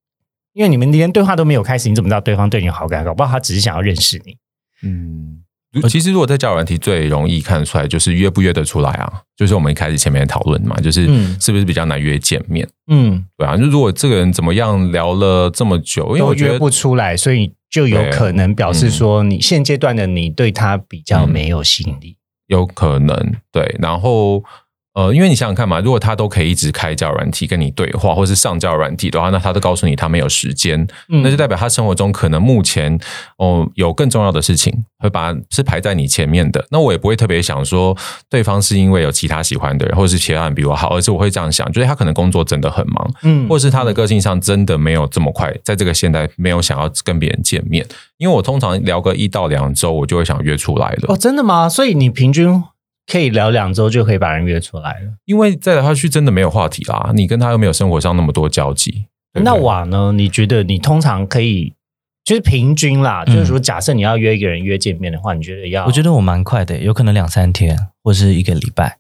[0.54, 3.06] 因为你们连对话都没有开始，你怎么知道对方对你有好感？
[3.06, 4.36] 搞不好他只是想要认识你。
[4.82, 5.43] 嗯，
[5.88, 9.21] 其实如果在交友软体最容易看得出来，就是约不约得出来啊？
[9.38, 12.67] 就是我们一开始前面讨论嘛，就是嗯是不是比较难约见面？
[12.88, 22.17] 嗯，对啊，就如果这个人怎么样聊了这么久，因为我觉得不出来，所以就有可能表示说，你现阶段的你对他比较没有吸引力。
[22.47, 23.15] 有可能
[23.51, 24.43] 对，然后
[24.95, 32.97] 呃，因为你想想看嘛，如果他都可以一直开交友软体跟你对话，或是上交友软体的话，那他都告诉你他没有时间，嗯那就代表他生活中可能目前
[33.38, 36.65] 哦有更重要的事情会把是排在你前面的。
[36.71, 37.95] 那我也不会特别想说
[38.29, 47.86] 对方是因为有其他喜欢的人，或者是其他人比我好，而是我会这样想，就是他可能工作真的很忙，嗯或是他的个性上真的没有这么快，在这个现代没有想要跟别人见面。
[48.17, 51.13] 因为我通常聊个一到两周，我就会想约出来了。
[51.13, 51.67] 哦，真的吗？
[51.67, 52.63] 所以你平均
[53.12, 55.13] 可以聊两周就可以把人约出来了。
[55.26, 59.06] 因为再聊下去真的没有话题啦，你跟他又没有生活上那么多交集。
[59.34, 60.12] 那对瓦呢？
[60.13, 61.74] 你觉得你通常可以
[62.24, 65.86] 就是平均啦，嗯就是说假设你要约一个人约见面的话，你觉得要？
[65.86, 68.98] 我觉得我蛮快的，有可能两三天或是一个礼拜。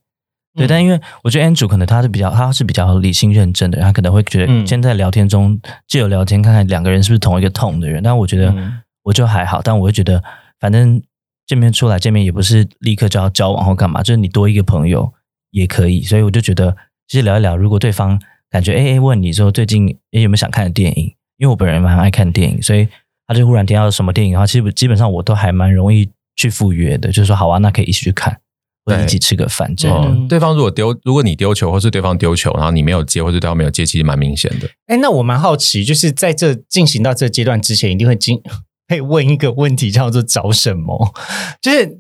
[0.55, 8.03] 对，嗯但因为我觉得 Andrew 可能他是比较他是比较理性认真的，他可能会觉嗯得先在聊天中借由聊天看看两个人是不是同一个痛的人。
[8.03, 10.21] 但我觉得嗯我就还好，但我会觉得
[10.59, 11.01] 反正
[11.47, 15.13] 见面出来见面也不是立刻就要交往或干嘛，就是你多一个朋友
[15.51, 16.01] 也可以。
[16.03, 16.75] 所以我就觉得
[17.07, 21.05] 其实聊一聊，如果对方感觉哎哎问你说最近诶有没有想看的电影，
[21.37, 22.87] 因为我本人蛮爱看电影，所以
[23.27, 28.39] 他就忽然听到什么电影的话，其实基本上我都还蛮容易去赴约的，就是说好啊，那可以一起去看，
[28.85, 30.27] 或者一起吃个饭这样。
[30.27, 34.69] 对方如果丢，如果你丢球，或是对方丢球，然后你没有接，或是对方没有接，其实蛮明显的。
[34.87, 38.41] 哎，那我蛮好奇，就是在这进行到这阶段之前，一定会经
[38.87, 41.13] 会问一个问题，叫做找什么？
[41.61, 41.99] 就是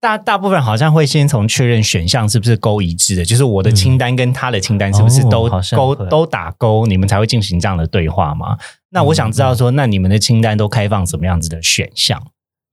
[0.00, 8.58] 大大部分好像会先从确认选项是不是勾一致的，就是我的清单跟他的清单是不是哦都勾都打勾，你们才会进行这样的对话嘛？
[8.90, 12.22] 那我想知道说，那你们的清单都开放什么样子的选项？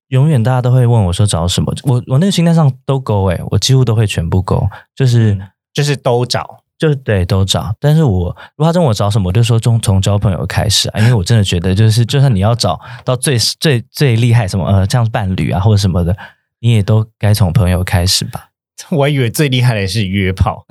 [0.09, 5.39] 永远大家都会问我说找什么，我我那个清单上都勾诶、我几乎都会全部勾，就是、
[5.73, 6.62] 就是都找。
[6.77, 7.75] 就是对都找。
[7.79, 16.15] 但是我如果他问我找什么，我就说从从交朋友开始啊，因为我真的觉得就是就算你要找到最最最厉害什么呃这样伴侣啊或者什么的，
[16.59, 18.49] 你也都该从朋友开始吧。
[18.91, 20.65] 我还以为最厉害的是约炮，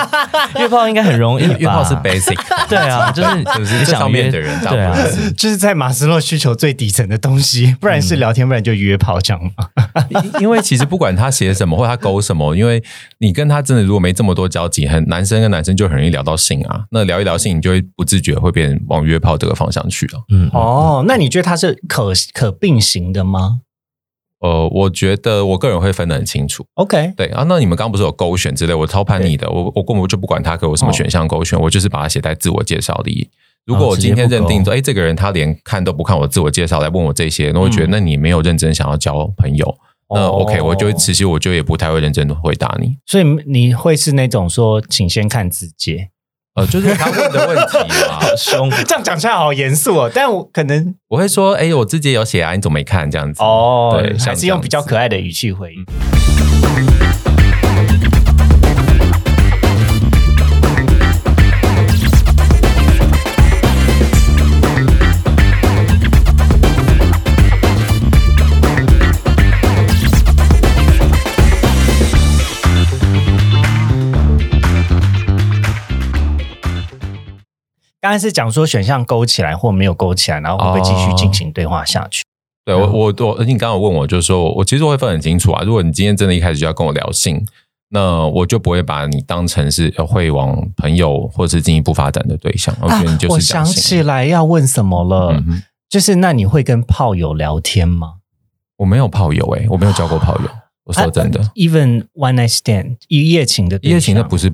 [0.58, 4.96] 约炮应该很容易吧，约炮是 basic， 对啊，就是就是你想这上面约的人对啊，
[5.36, 9.68] 就是在马斯洛需求最底层的东西，不然是聊天，不然就约炮这样嘛。
[10.08, 12.82] 因因为其实不管他写什么或他勾什么，因为
[13.18, 16.84] 你跟他真的如果没这么多交集，很男生跟男生就很容易聊到性啊。
[16.90, 20.20] 那聊一聊性，你就会不自觉会变往约炮这个方向去了。
[20.30, 23.60] 嗯，哦，那你觉得它是可可并行的吗
[24.40, 26.64] 呃，我觉得我个人会分得很清楚。
[26.74, 28.74] ？OK，对啊，那你们刚刚不是有勾选之类？
[28.74, 33.28] 我超叛逆的，我我根本就不管他给我什么选项勾选，我就是把它写在自我介绍里。
[33.66, 39.76] 如果我今天认定说，哎、这个人他连看都不看我自我介绍来问我这些，那我觉得嗯那你没有认真想要交朋友。
[40.12, 42.96] 那哦 OK，我就会其实我就也不太会认真的回答你。
[43.06, 46.08] 所以你会是那种说，请先看字节，
[46.56, 50.10] 呃，就是他问的问题嘛，凶 这样讲起来好严肃哦。
[50.12, 53.40] 但我可能我会说，哎、我自己有写啊，你怎么没看这样子？
[53.40, 55.84] 哦对，像还是用比较可爱的语气回应。
[78.00, 82.22] 刚才是讲说选项勾起来或没有勾起来，然后会不会继续进行对话下去？
[82.64, 85.62] 对我我我，你刚刚有问我，就是说我我其实我会分很清楚啊。
[85.64, 87.44] 如果你今天真的一开始就要跟我聊性，
[87.88, 92.74] 那我就不会把你当成是呃会往朋友或者是进一步发展的对象。
[92.80, 93.46] 我觉得你就啊我是。
[93.46, 98.14] 想起来要问什么了，嗯就是那你会跟炮友聊天吗？
[98.76, 100.48] 我没有炮友诶、我没有交过炮友。
[100.84, 104.52] 我说真的，啊，even one night stand 一夜情的对一夜情的象不是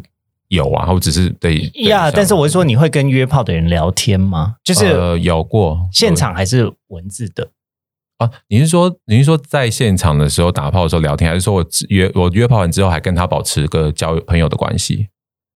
[0.49, 4.57] 有啊，我只是对呀，但是我是说说，你会跟约炮的人聊天吗？
[4.63, 7.51] 就是呃有过现场还是文字的？
[8.19, 8.31] 啊？
[8.49, 15.09] 你是说你是说在现场的时候打炮的时候聊天，还是说我只约我约炮完之后还跟他保持个交朋友的关系？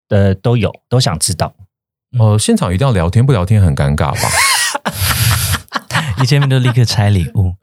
[0.08, 1.54] 呃，都有，都想知道。
[2.18, 4.28] 呃，现场一定要聊天，不聊天很尴尬吧？
[6.20, 7.54] 一见面就立刻拆礼物，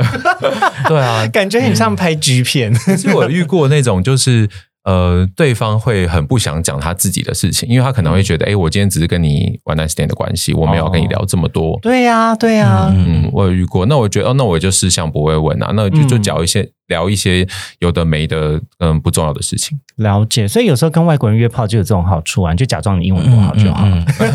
[0.87, 2.73] 对啊，感觉很像拍 G 片。
[2.73, 4.49] 其实我遇过那种，就是
[4.87, 11.77] 呃，对方会很不想讲他自己的事情，因为他可能会觉得，哎、我今天只是跟你 one night stand 的关系，我没有跟你聊这么多。
[11.81, 17.45] 对呀，对呀，嗯嗯，我有遇过，那我觉得，哦，那我就事项不会问啊，那就就嗯聊一些、聊一些
[17.79, 19.77] 有的没的，嗯，不重要的事情。
[19.97, 20.47] 了解。
[20.47, 23.91] 所以有时候跟外国人约炮就有这种好处啊，你就假装你英文不好就好了。
[23.91, 24.29] 嗯嗯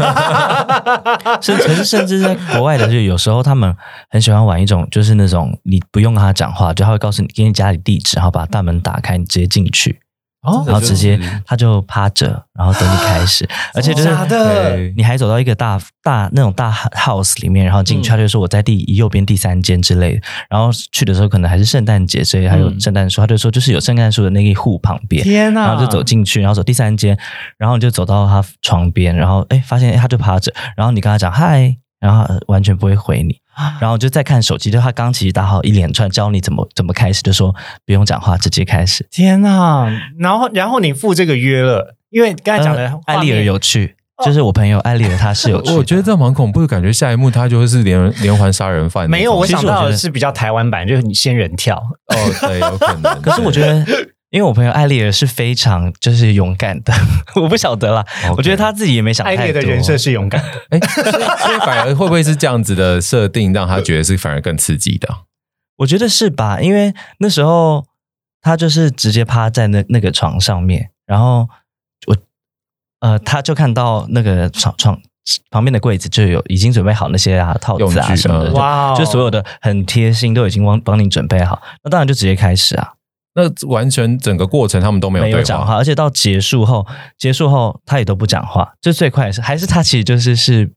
[1.24, 3.74] 嗯 甚可是甚至在国外的，就有时候他们
[4.10, 9.98] 很喜欢玩一种，就是那种你不用跟他讲话，就他会告诉你给你家里地址，然后把大门打开，你直接进去，
[10.42, 20.22] 哦然后直接他就趴着，然后等你开始，而且就是对你还走到一个大大那种大 house 里面，然后进去，嗯他就说我在第右边第三间之类的。
[20.50, 25.22] 然后去的时候可能还是圣诞节，所以还有嗯圣诞树，他就说就是有圣诞树的那一户旁边。
[25.22, 25.68] 天哪！
[25.68, 27.16] 然后就走进去，然后走第三间，
[27.56, 33.38] 然后你就走到他床边，然后哎发现哎他就趴着，然后你跟他讲嗨，然后完全不会回你，
[33.80, 39.06] 然后就再看手机，就他刚其实打好一连串教你怎么怎么开始，就说不用讲话，直接开始。
[39.10, 39.86] 天哪！
[40.18, 49.08] 然后然后你赴这个约了，因为刚才讲的呃艾丽尔有趣，就是我朋友艾丽尔她是有趣， 我觉得这蛮恐怖的，感觉下一幕他就会是连 连环杀人犯。
[49.08, 51.76] 没有，我想到的是比较台湾版，就是你仙人跳。
[51.76, 53.20] 哦，对，有可能。
[53.22, 53.84] 可是我觉得
[54.32, 56.92] 因为我朋友艾丽儿是非常就是勇敢的，
[57.36, 58.02] 我不晓得啦
[58.34, 59.60] 我觉得他自己也没想艾太多。
[59.60, 65.06] 烈的人设是勇敢的， 哎，所以所以反而会不会是这样子的设定，让他觉得是反而更刺激的？
[65.76, 66.60] 我觉得是吧？
[66.62, 67.84] 因为那时候
[68.40, 71.46] 他就是直接趴在那那个床上面，然后
[72.06, 72.16] 我
[73.00, 74.98] 呃，他就看到那个床床
[75.50, 82.94] 旁边的柜子就有已经准备好那些啊套子用具啊什么的，嗯就哇哦就所有的很贴心都已经帮帮你准备好，那当然就直接开始啊，
[83.34, 86.86] 那完全整个过程他们都没有对没有讲话，而且到结束后，
[87.18, 90.70] 结束后他也都不讲话，这最快的是还是他其实就是是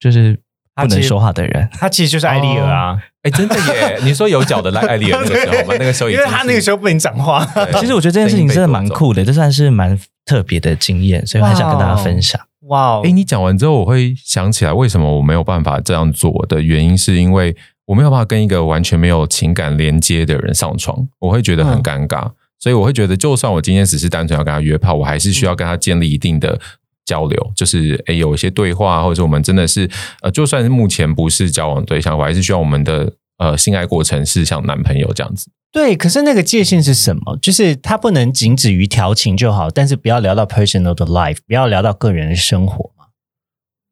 [0.00, 0.38] 就是
[0.74, 3.98] 不能说话的人，他其实就是艾丽尔啊，哎，真的耶！
[4.02, 5.74] 你说有脚的赖艾丽尔那个时候吗？
[5.78, 7.44] 那个时候已 因为他那个时候不能讲话。
[7.78, 12.40] 其实我觉得这件事情真的蛮酷的，这算是蛮特别的经验，所以我很想跟大家分享。
[12.68, 17.54] 哇哦哎，，你讲完之后，我会想起来为什么我没有办法这样做的原因，是因为
[17.90, 22.30] 我没有办法跟一个完全没有情感连接的人上床，我会觉得很尴尬。
[22.60, 26.56] 所以我会觉得，就算我今天只是单纯要跟他约炮，我还是需要跟他建立一定的
[27.04, 29.90] 交流，就是诶有一些对话，或者是我们真的是
[30.22, 35.50] 呃，就算是目前不是交往对象，我还是需要我们的呃性爱过程是像男朋友这样子。
[35.72, 37.36] 对，可是那个界限是什么？
[37.42, 42.99] 就是他不能仅止于调情就好，但是不要聊到 personal 的 life，不要聊到个人的生活嘛。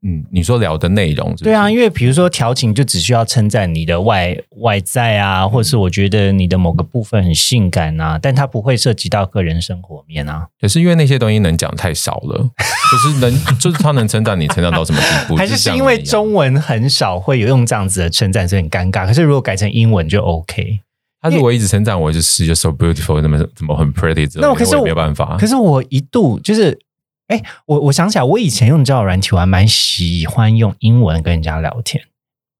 [0.06, 10.46] 嗯，你说聊的内容是是对啊，因为比如说调情就只需要称赞你的外外在啊，或者是我觉得你的某个部分很性感啊，但它不会涉及到个人生活面啊。
[10.60, 12.38] 可是因为那些东西能讲太少了，
[12.92, 15.36] 就是能，就是他能称赞你成长到什么地步？
[15.36, 19.06] 还是是因为中文很少会有用这样子的称赞，所以很尴尬。
[19.06, 20.80] 可是如果改成英文就 OK。
[21.20, 25.36] 他如果一直称赞我，就是就 so beautiful，怎么怎么很 pretty 那我可是我没有办法。
[25.36, 26.78] 可是我一度就是，
[27.28, 32.02] 哎，我我想起来，我以前用交友软体，我还蛮喜欢用英文跟人家聊天。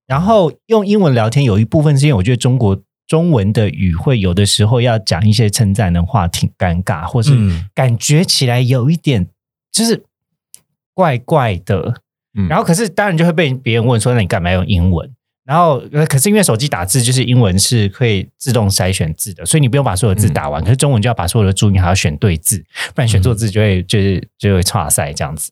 [0.07, 9.27] 然后用英文聊天，有一部分是因为我觉得中国中文的语汇有的时候要讲一些称赞的话，挺尴尬，或是嗯感觉起来有一点
[9.71, 10.03] 就是
[10.93, 12.01] 怪怪的。
[12.37, 15.11] 嗯然后可是当然就会被别人问说，那你干嘛用英文？
[15.49, 20.63] 然后呃可是因为手机打字就是英文是可以自动筛选字的，所以你不用把所有字打完。
[20.63, 25.51] 可是中文就要把所有的注音还要选对字，不然选错字就会、就是就会差赛这样子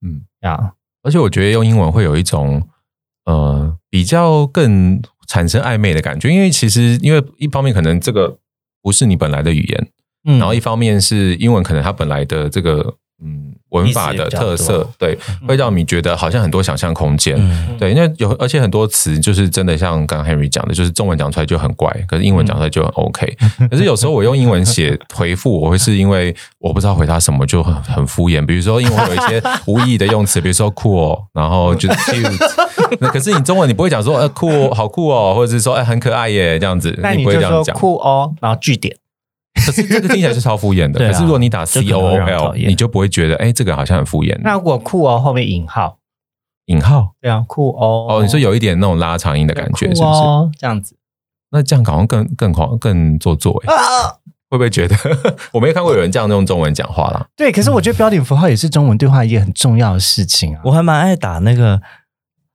[0.00, 0.72] 嗯，啊。
[1.02, 2.66] 而且我觉得用英文会有一种
[3.26, 8.38] 呃比较更产生暧昧的感觉，因为其实因为一方面可能这个
[8.80, 9.88] 不是你本来的语言，
[10.24, 17.36] 嗯然后一方面是英文可能它本来的这个嗯文法的特色，对，会让你觉得好像很多想象空间。
[17.38, 23.36] 嗯对，因为有而且很多词就是真的像刚刚 Henry 讲的，就是中文讲出来就很怪，可是英文讲出来就很 OK。
[23.70, 28.44] 可是有时候我用英文写回复，我会是因为我不知道回答什么，就很很敷衍。
[28.46, 32.66] 比如说英文有一些无意义的用词，比如说 cool，，然后就是 cute。
[33.00, 37.76] 那可是你中文你不会讲说呃酷哦好酷哦，或者是说哎很可爱耶这样子，那你不会这样讲。
[37.76, 38.96] 酷哦，然后句点。
[39.68, 40.98] 可是这个听起来是超敷衍的。
[40.98, 44.38] 对啊可是如果你打 C 可 O 能 O L，厌你就不会觉得哎这个好像很敷衍。
[44.42, 45.98] 那如果酷哦后面引号，
[46.66, 48.06] 引号对啊，酷哦。
[48.08, 50.20] 哦，你说有一点那种拉长音的感觉是不是？
[50.20, 50.96] 哦，这样子
[51.50, 53.74] 那这样好像更更狂更做作哎。
[53.74, 54.16] 啊。
[54.50, 54.96] 会不会觉得
[55.52, 57.26] 我没有看过有人这样用中文讲话啦？
[57.36, 60.62] 对，可是我觉得标点符号也是中文对话一件很重要的事情啊。
[60.64, 61.78] 我还蛮爱打那个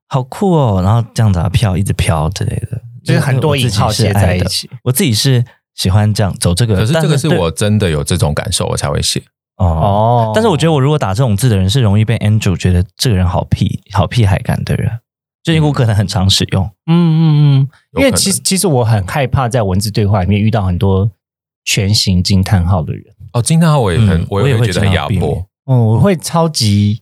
[0.08, 4.68] 好酷哦，然后这样子啊飘一直飘之类的，就是很多引号写在一起。
[4.68, 4.70] 起。
[4.86, 9.22] 我自己是喜欢这样走这个，可是这个是我真的有这种感受，我才会写。
[9.58, 9.66] 哦。
[9.66, 15.00] 哦，但是我觉得我如果打这种字的人是容易被 Andrew 觉得这个人好屁好屁孩感的人，
[15.44, 16.66] 就因为我可能很常使用。
[16.86, 21.12] 嗯嗯嗯，因为其实其实我很害怕在文字对话里面遇到很多
[21.66, 23.04] 全形惊叹号的人。
[23.34, 25.46] 哦，惊叹号我也很，嗯我也觉得很压迫尽量避免。
[25.66, 27.02] 哦，我会超级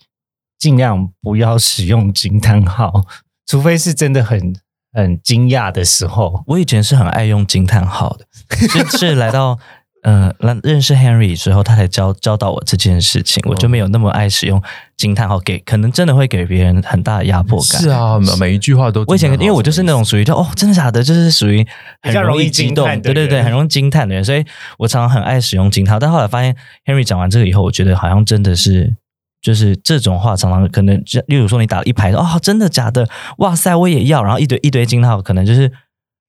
[0.58, 3.04] 尽量不要使用惊叹号，
[3.48, 4.56] 除非是真的很
[4.94, 6.44] 很惊讶的时候。
[6.48, 8.26] 我以前是很爱用惊叹号的，
[8.68, 9.58] 是是来到
[10.04, 14.60] 呃来认识 Henry 之后，他才教教导我这件事情，我就没有那么爱使用
[14.98, 17.82] 惊叹号，给可能真的会给别人很大的压迫感。
[17.82, 19.04] 是啊，每每一句话都。
[19.08, 21.64] 我以前因为我就是那种属于就哦，真的假的，就是属于
[22.02, 24.44] 很容易容易惊动对对对，很容易惊叹的人，所以
[24.80, 26.00] 我常常很爱使用惊叹号。
[26.00, 28.96] 但后来发现 Henry 讲完这个以后，我觉得好像真的是。
[29.42, 30.96] 就是这种话，常常可能，
[31.28, 33.10] 例如说你打了一排，哦，真的假的？
[33.40, 35.72] 哇塞，我也要，然后一堆一堆惊叹号，可能就是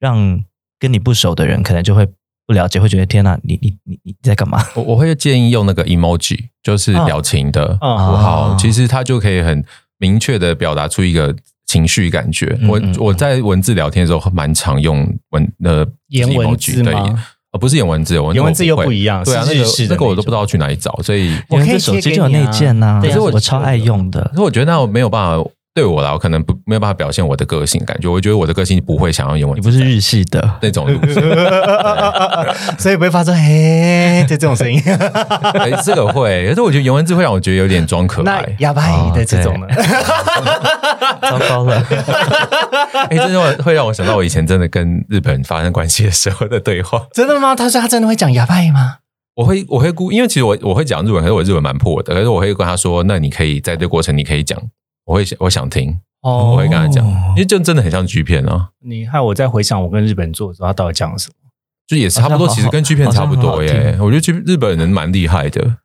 [0.00, 0.42] 让
[0.78, 2.08] 跟你不熟的人，可能就会
[2.46, 4.64] 不了解，会觉得天哪，你你你你在干嘛？
[4.74, 9.62] 我我会建议用那个 emoji，就是表情的符嗯号，啊其实它就可以很
[9.98, 12.58] 明确的表达出一个情绪感觉。
[12.68, 16.94] 我我在文字聊天的时候蛮常用文呃 emoji 对，
[17.52, 24.36] 呃不是颜文字，我颜文字又会不一样对啊，那个那个我都不知道去哪里找，所以我可以手机就有内建呐、对啊我超爱用的可。
[24.36, 28.06] 是我觉得那我没有办法对我来，我可能不没有办法表现我的个性感觉。
[28.06, 31.22] 我觉得我的个性不会想要演文你不是日系的，那种路线。
[32.78, 34.78] 所以不会发出嘿的这种声音。
[35.54, 38.56] 哎，这个会，可是我觉得颜文字会让我觉得有点装可那爱。
[38.58, 39.66] 哑巴姨的这种呢？
[41.22, 41.82] 糟糕了。
[43.08, 47.06] 哎，这种会让我想到我以前真的跟日本人发生关系的时候的对话。
[47.14, 47.56] 真的吗？
[47.56, 48.96] 他说他真的会讲哑巴姨吗？
[49.36, 52.12] 我会我会估，因为其实我我会讲日文，可是我日文蛮破的。
[52.12, 54.60] 可是我会跟他说，那你可以在这过程你可以讲，
[55.04, 61.34] 我会我想听，哦我会跟他讲，因为就真的很像 G 片啊，你害我在回想我跟日本人做的时候，他到底讲了什么？
[61.86, 65.78] 就也差不多，好好其实跟 G 片差不多耶我觉得去日本人蛮厉害的，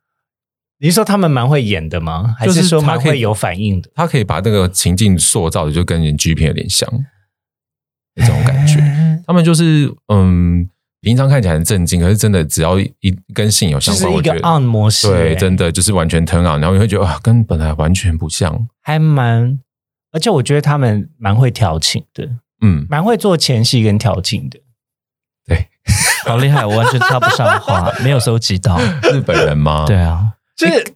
[0.78, 2.34] 你是说他们蛮会演的吗？
[2.38, 3.90] 还就是是说蛮会有反应的？
[3.94, 6.88] 他可以把那个情境塑造的就跟 G 片有点像，
[8.14, 8.80] 那种感觉。
[8.80, 10.70] 哎 他们就是嗯，
[11.00, 18.68] 平常看起来很震惊，可是真的只要一跟性有相关，就是一个我觉得 on 模式、对，哎真的就是完全 turn on，然后你会觉得啊，跟本来完全不像。
[18.82, 19.58] 还蛮，
[20.12, 22.28] 而且我觉得他们蛮会调情的，
[22.62, 24.58] 嗯，蛮会做前戏跟调情的。
[26.24, 28.78] 好厉害，我完全插不上话， 没有收集到。
[29.12, 29.84] 日本人吗？
[29.86, 30.92] 对啊，就是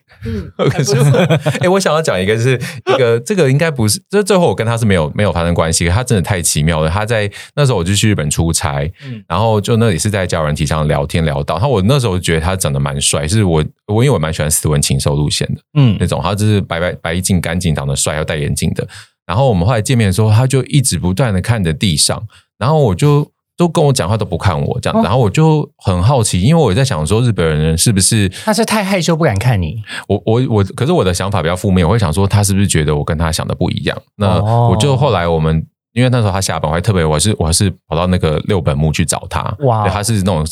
[0.70, 1.04] 可是我，
[1.60, 2.54] 哎、我想要讲一个，是
[2.86, 6.88] 一个这个应该不是，这最后我跟他是没有没有发生关系，他真的太奇妙了。
[6.88, 18.86] 他在那时候我就去日本出差，嗯然后就那里是在交友软体上聊天聊到，他我那时候觉得他长得蛮帅，是我我因为我蛮喜欢斯文禽兽路线的嗯那种，他就是白白白净干净，长得帅，又戴眼镜的。
[19.26, 22.22] 然后我们后来见面的时候，他就一直不断的看着地上，
[22.58, 23.30] 然后我就。
[23.62, 33.96] 都跟我讲话都不看我这样，哦然后我就很好奇，因为我在想说日本人是不是他是太害羞不敢看你，我我我，可是我的想法比较负面，我会想说他是不是觉得我跟他想的不一样？
[34.16, 35.64] 那哦我就后来我们。
[35.94, 39.54] 因为那时候他下班，我还特别我还是我还是跑到那个六本木去找他。
[39.58, 40.42] 哇他是那种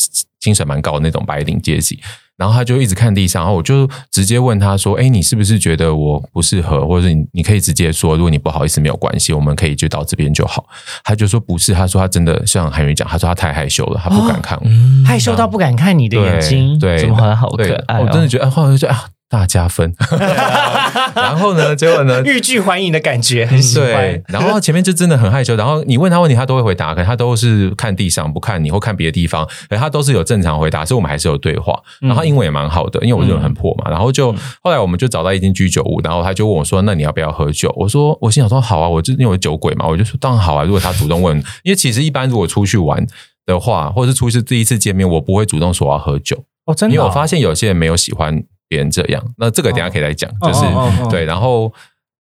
[0.41, 2.01] 精神蛮高的那种白领阶级，
[2.37, 6.87] 然后他就一直看地上，然后我就直接问他说：“哎，你是不是觉得我不适合？
[6.87, 10.67] 或者是你你可以直接说，如果你不好意思没有关系，我们可以就到这边就好。”
[11.05, 14.65] 他就说不是，他说他真的像韩云讲，他说他太害羞了，他不敢看我。
[14.67, 16.79] 嗯害羞到不敢看你的眼睛。
[16.79, 19.95] 对，怎么好可爱哦我真的觉得，后来就啊，大加分。
[21.15, 24.23] 然后呢，结果呢， 欲拒还迎的感觉，很喜对欢，。
[24.29, 31.81] 然后前面就真的很害羞，然后你问他问题，他都会回答，可能他都是看地上不看你，或看别的地方，可他都是有正常回答，所以我们还是有对话。
[32.01, 33.89] 然后英文也蛮好的，因为我日文很破嘛。
[33.89, 40.65] 然后就后来我们就找到一间居酒屋，然后他就问我说：“那你要不要喝酒？”我说：“我心想说好啊，我就因为我酒鬼嘛，我就说当然好啊。
[40.65, 43.07] 如果他主动问，因为其实一般如果出去玩
[43.47, 46.45] 的话，或者是出去第一次见面，我不会主动说我要喝酒。
[46.67, 51.71] 哦，真的哦，因为我发现有些人没有喜欢别人这样，那这个等下可以来讲，哦就是、哦哦哦对，然后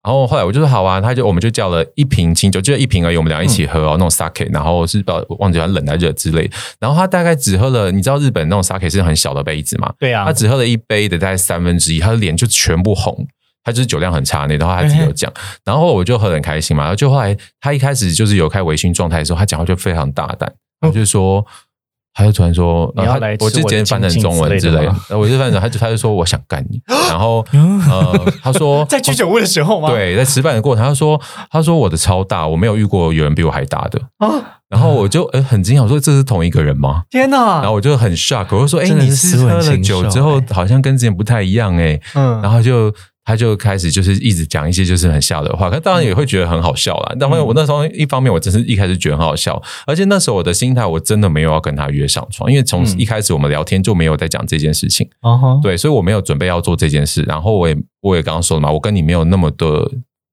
[0.04, 13.28] 然后后来我就说好啊，他就我们就叫了一瓶清酒，就一瓶而已，我们俩一起喝哦，那种 sake，然后是不知道忘记他冷还是热之类，然后他大概只喝了，你知道日本那种 sake 是很小的杯子嘛，对啊他，只喝了一杯的大概三分之一，他的脸就全部红。
[13.62, 15.32] 他就是酒量很差那种，然后他自己有讲，
[15.66, 16.84] 然后我就喝得很开心嘛。
[16.84, 21.46] 然后就后来他一开始就是有开微醺状态的时候，他讲话就非常大胆，他就说，
[22.20, 29.90] 他就突然说，你要我就来吃我的直接翻成中文之类的我就翻成，他就他就说我想干你， 然后呃他说 在居酒屋的时候吗？
[29.90, 37.04] 对，在吃饭的过程，他说他说我的超大，我没有遇过有人比我还大的，啊，然后我就呃很惊讶，我说这是同一个人吗？
[37.10, 37.38] 天哪！
[37.62, 42.42] 然后我就很 shock，我就说：“哎、你是喝了酒之后哎，好像跟之前不太一样哎、嗯。
[42.42, 42.94] 然后就
[43.30, 47.16] 他就开始就是一直讲一些就是很笑的话，可当然也会觉得很好笑啦。
[47.20, 57.22] 但我那时候一方面我真是一开始觉得很好笑，而且那时候我的心态我真的没有要跟他约上床，因为从嗯一开始我们聊天就没有在讲这件事情，哦吼，对，所以我没有准备要做这件事。
[57.28, 59.88] 然后我也我也刚刚说了嘛，我跟你没有那么多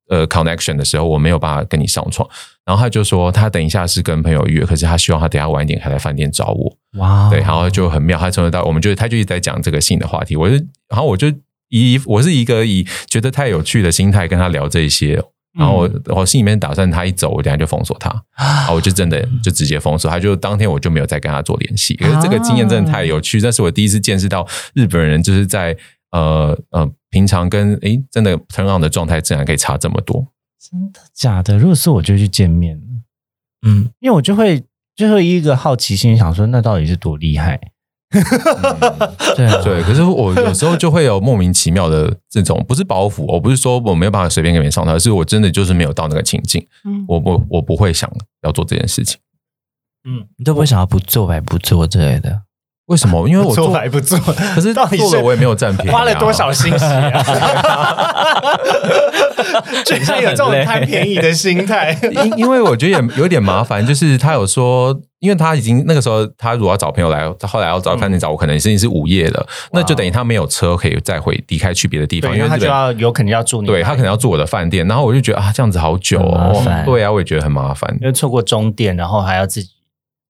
[0.08, 2.26] 呃 connection 的时候，我没有办法跟你上床。
[2.64, 6.76] 然后他就说他等一下是跟朋友约，可是他希望他等一下晚一点还来饭店找我。
[6.98, 10.54] 哇，对，然后就很妙，他从头到我们就他就一直在讲这个性的话题，我就
[10.88, 11.28] 然后我就
[11.68, 15.22] 以我是一个以觉得太有趣的心态跟他聊这些，
[15.58, 21.94] 然后我、我心里面打算他一走，我等下就封锁他， 啊，我就真的就直接封锁，他就当天我就没有再跟他做联系。
[21.96, 25.76] 可是这个经验真的太有趣，这是我第一次见识到日本人就是在
[26.12, 30.26] 呃呃平常跟诶真的 turn on 的状态，竟然可以差这么多。
[30.60, 31.58] 真的假的？
[31.58, 32.78] 如果是我就去见面，
[33.66, 34.62] 嗯，因为我就会
[34.94, 37.58] 就会一个好奇心想说，那到底是多厉害？
[39.36, 48.10] 对啊，对，可是我有时候就会有莫名其妙的这种，不是包袱，我不是说我没有办法随便给别人上台，而是我真的就是没有到那个情境，嗯我不我不会想
[48.42, 49.18] 要做这件事情。
[50.08, 52.42] 嗯你都不会想要不做白不做之类的。
[52.86, 53.28] 为什么？
[53.28, 54.16] 因为我做白，不做，
[54.54, 57.24] 可是到底是做了我也没有占便宜、啊，花了多少心血啊？
[59.84, 79.70] 居然有这种贪便宜的心态，因因为我觉得也有点麻烦，就是他有说因为他已经那个时候，他如果要找朋友来，后来要找饭店找我，可能已经是午夜了，那就等于他没有车可以再回离开去别的地方，因为他就要有可能要住你，对他可能要住我的饭店，然后我就觉得啊，这样子好久哦烦，对啊，我也觉得很麻烦因，为错过终点，然后还要自己。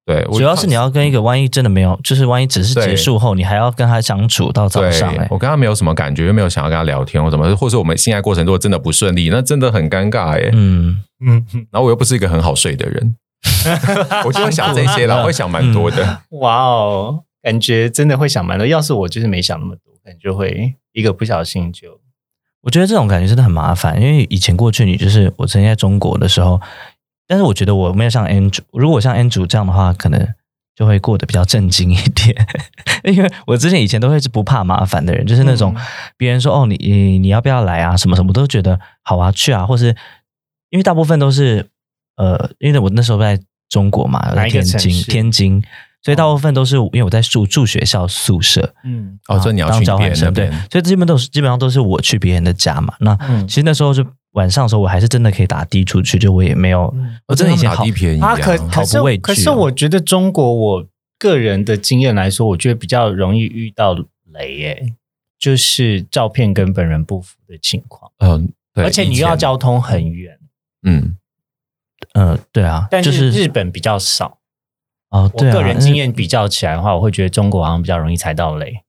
[0.07, 10.49] 对，主要是你要跟一个万一真的没有，就是万一只是结束后，你还要跟他相处到早上、我跟他没有什么感觉，又没有想要跟他聊天或什么，或者我们性爱过程如果真的不顺利，那真的很尴尬哎。
[10.53, 13.17] 嗯，嗯，然后我又不是一个很好睡的人，
[14.25, 16.23] 我就会想这些啦，我会想蛮多的。
[16.41, 18.67] 哇哦，感觉真的会想蛮多。
[18.67, 22.01] 要是我就是没想那么多，可能就会一个不小心就
[22.63, 26.61] 我觉得这种感觉真的很麻烦，因为以前过去你就是我曾经在中国的时候，
[27.29, 30.35] 但是我觉得我没有像 Andrew，如果像 Andrew 这样的话，可能
[30.75, 32.35] 就会过得比较震惊一点，
[33.05, 35.83] 因为我之前以前都会是不怕麻烦的人，就是那种嗯
[36.17, 39.95] 别人说哦你你你要不要来啊什么什么，我都觉得好啊去啊，或是
[40.71, 41.69] 因为大部分都是
[42.17, 45.63] 呃，因为我那时候在中国嘛，哪一个天津天津，
[46.03, 49.19] 所以大部分都是因为我在住住学校宿舍，嗯。
[49.29, 52.95] 哦，所以你要当去别交换生，对所以基本都是基本上都是我去别人的家嘛。
[53.01, 53.47] 那、嗯。
[53.47, 60.87] 其实那时候就晚上的时候，我还是真的可以打的出去，就我也没有，嗯我真的以前好便宜啊，可可是我觉得中国我
[61.19, 63.97] 个人的经验来说，我觉得比较容易遇到
[64.33, 64.93] 雷耶，
[65.39, 70.39] 就是照片跟本人不符的情况，嗯，对，而且你又要交通很远，
[70.83, 71.17] 嗯，
[72.15, 74.39] 呃，对啊，但就是日本比较少。
[75.11, 78.83] 哦，我对啊，个人经验比较起来的话，我会觉得中国好像比较容易踩到雷。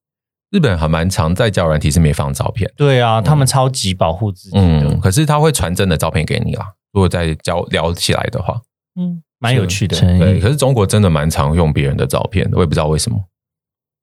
[0.50, 6.74] 日本还蛮常在交友软体是没放照片，对啊，他们超级保护自己嗯，可是他会传真的照片给你啦。
[6.94, 8.60] 如果在交聊起来的话，
[8.96, 10.00] 嗯，蛮有趣的。
[10.00, 13.22] 对，可是中国真的蛮常用别人的照片，我也不知道为什么。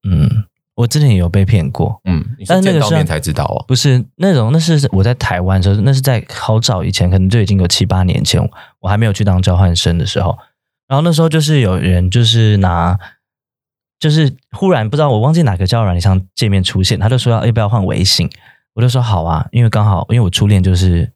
[0.07, 0.45] 嗯，
[0.75, 2.01] 我之前也有被骗过。
[2.05, 3.65] 嗯，但是那个是才知道哦。
[3.69, 8.41] 不是那种，那是我在台湾的时候，那是在好早以前，可能就已经有七八年前，
[8.81, 10.37] 我还没有去当交换生的时候。
[10.89, 12.99] 然后那时候就是有人就是拿，
[13.99, 18.29] 就是忽然不知道我忘记哪个交友软件上界面出现，他就说要要不要换微信，
[18.75, 21.11] 我就说好啊，因为刚好因为我初恋就是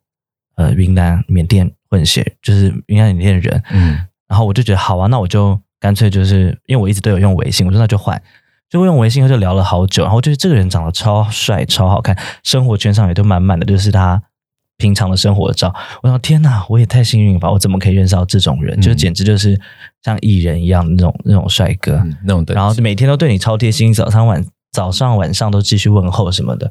[0.56, 3.98] 呃云南缅甸混血，就是云南缅甸人，嗯，
[4.28, 8.20] 然后我就觉得好啊，那我就干脆就是因为我一直都有用微信，我说那就换。
[8.70, 14.22] 就用微信，他就聊了好久，然后我觉得这个人长得超帅、超好看，生活圈上也都满满的，就是他
[14.76, 15.74] 平常的生活照。
[16.02, 17.50] 我想，天哪，我也太幸运了吧！
[17.50, 18.78] 我怎么可以认识到这种人？
[18.78, 19.58] 嗯就简直就是
[20.04, 26.70] 像艺人一样的那种那种帅哥，嗯那种的，然后每天都对你超贴心，早上晚早上晚上都继续问候什么的。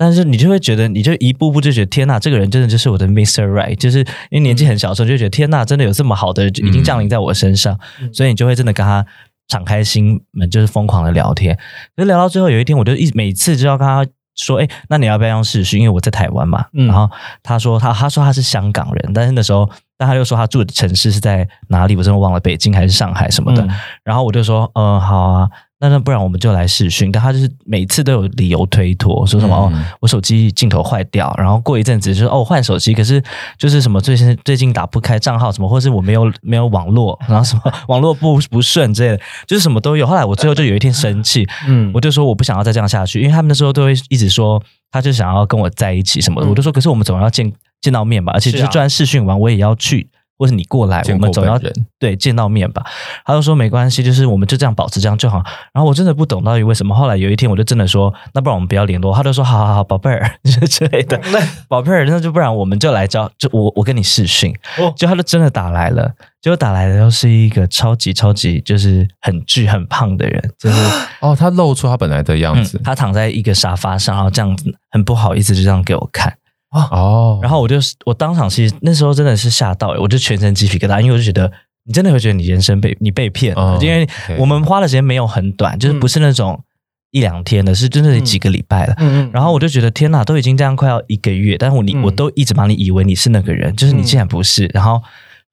[0.00, 3.44] 但是你就会觉得，你就一步步就觉得天呐，这个人真的就是我的 Mr.
[3.48, 3.98] Right，就是
[4.30, 9.04] 因为年纪很小的时候就觉得天呐，真的有这么好的人已经降临在我身上，嗯所以你就会真的跟他
[9.48, 11.56] 敞开心门，就是疯狂的聊天。
[11.96, 15.80] 可是聊到最后有一天，我就一每次就要跟他说，哎，那你要不要用视讯？
[15.80, 16.66] 因为我在台湾嘛。
[16.72, 17.10] 嗯然后
[17.42, 23.62] 他说他他说他是香港人，但是那时候但他又说他住的城市是在哪里，我真的忘了，北京还是上海什么的。
[23.64, 23.70] 嗯
[24.04, 25.50] 然后我就说，呃，好啊，
[25.80, 27.12] 那那不然我们就来试训。
[27.12, 33.22] 但他就是每次都有理由推脱，说什么、嗯哦，我手机镜头坏掉，然后过一阵子就说哦换手机，可是
[33.56, 40.06] 就是什么最近最近打不开账号什么，或是我没有没有网络，然后什么网络不不顺之类的，就是什么都有。
[40.06, 44.60] 后来我最后就有一天生气， 嗯我就说我不想要再这样下去，因为他们那时候都会一直说，
[44.90, 50.08] 他就想要跟我在一起什么的，嗯我就说可是我们总要见见到面吧，而且就是啊就算视讯完我也要去。
[50.38, 51.58] 或是你过来，我们总要
[51.98, 52.82] 对见到面吧。
[53.24, 55.42] 他就说没关系，就是我们就这样保持这样就好。
[55.72, 56.94] 然后我真的不懂到底为什么。
[56.94, 59.14] 后来有一天，我就真的说，那不然我们不要联络。
[59.14, 60.30] 他就说好好好，宝贝儿
[60.68, 61.20] 之类的，
[61.68, 64.54] 宝贝儿，那就不然我们就来交，就我我跟你试训。
[64.78, 70.76] 哦就他就真的打来了，结果打来的又是一个超级超级就是很巨很胖的人，就是。
[71.20, 76.32] 哦，他露出他本来的样嗯子，他躺在一个沙发上，然后这样子很不好意思就这样给我看，
[76.70, 81.50] 哦，然后我就我当场其实那时候真的是吓到，我就全身鸡皮疙瘩，因为我就觉得
[81.84, 84.06] 你真的会觉得你人生被你被骗了，哦因为
[84.38, 86.62] 我们花的时间没有很短，就是不是那种
[87.10, 88.94] 一两天的，是真的是几个礼拜了。
[89.32, 94.70] 然后我就觉得天哪，都已经这样快要一个月，但是我你、嗯我都一直把你以为你是那个人，就是你竟然不是。
[94.74, 95.02] 然后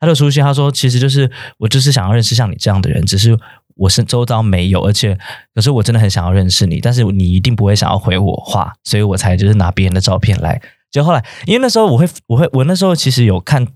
[0.02, 3.38] 他就出现，他说其实就是我就是想要认识像你这样的人，只是
[3.78, 5.18] 我是周遭没有，而且
[5.54, 10.62] 可是我真的很想要认识你，但是你一定不会想要回我话，所以我才就是拿别人的照片来。
[10.96, 13.68] 结果后来，因为那时候我会我会我那时候其实有看。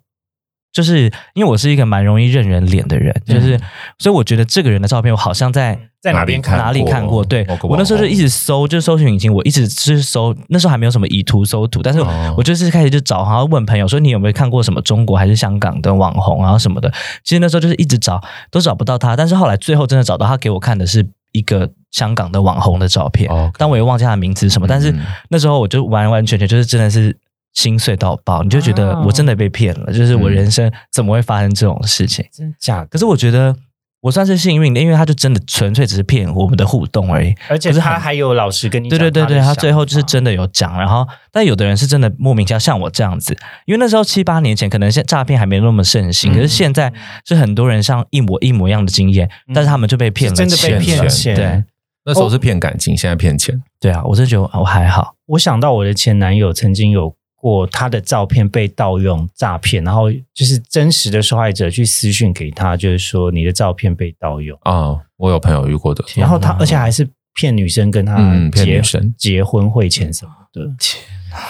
[0.71, 3.61] 就是因为我是一个蛮容易认人脸的人，就是、嗯
[3.97, 7.25] 所以我觉得这个人的照片我好像在在哪边看哪里看过？
[7.25, 16.93] 对我那时候就一直搜，就是搜寻引擎，我一直是搜，那时候还没有什么以图搜图，但是哦我就是开始就找，然后问朋友说你有没有看过什么中国还是香港的网红，然后什么的。
[17.23, 27.17] 其实那时候就是一直找，都找不到他，但是后来最后真的找到他给我看的是一个香港的网红的照片，哦但我也忘记他的名字什么，但是嗯那时候我就完完全全就是真的是。
[27.55, 32.23] 心碎到爆，你就觉得哦我真的被骗了，就是我嗯人生怎么会发生这种事情？
[32.31, 32.85] 真假？
[32.85, 33.53] 可是我觉得
[34.01, 37.35] 我算是幸运的，因为他就真的纯粹只是骗我们的互动而已。
[37.49, 43.35] 而是他还有老师跟你讲对对对对，他最后就是真的有讲，然后但有的人是真的莫名其妙，像我这样子，
[43.65, 46.93] 因为那时候七八年前可能现诈骗还没那么盛行，嗯可是现在
[47.25, 51.09] 是很多人像一模一模一样的经验，但是他们就被骗了是真的被骗了。
[51.35, 51.63] 对
[52.05, 53.61] 那时候是骗感情，现在骗钱。
[53.79, 68.17] 对啊，我是觉得我还好，我想到我的前男友曾经有过他的照片被盗用诈骗，然后就是真实的受害者去私讯给他，就是说你的照片被盗用，啊、我有朋友遇过的，然后他而且还是骗女生跟他
[68.51, 71.03] 结、女生结婚汇钱什么的，天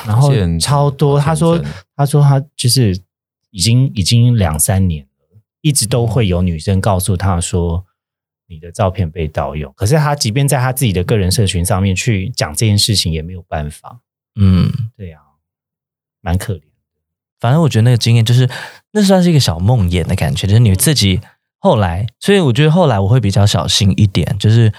[0.05, 1.19] 然后超多。
[1.19, 1.61] 他说
[1.95, 2.97] 他说他就是
[3.51, 7.85] 已经已经两三年了，一直都会有女生告诉他说。
[8.51, 13.99] 你的照片被盗用，可是他即便在他自己的个人社群上面去讲这件事情，也没有办法。
[14.39, 14.73] 嗯。
[14.97, 15.19] 对呀、
[16.21, 16.61] 蛮可怜。
[17.39, 18.49] 反正我觉得那个经验就是，
[18.91, 21.21] 那算是一个小梦魇的感觉，就是你自己
[21.59, 24.73] 后来，所以我觉得后来我会比较小心一点，就是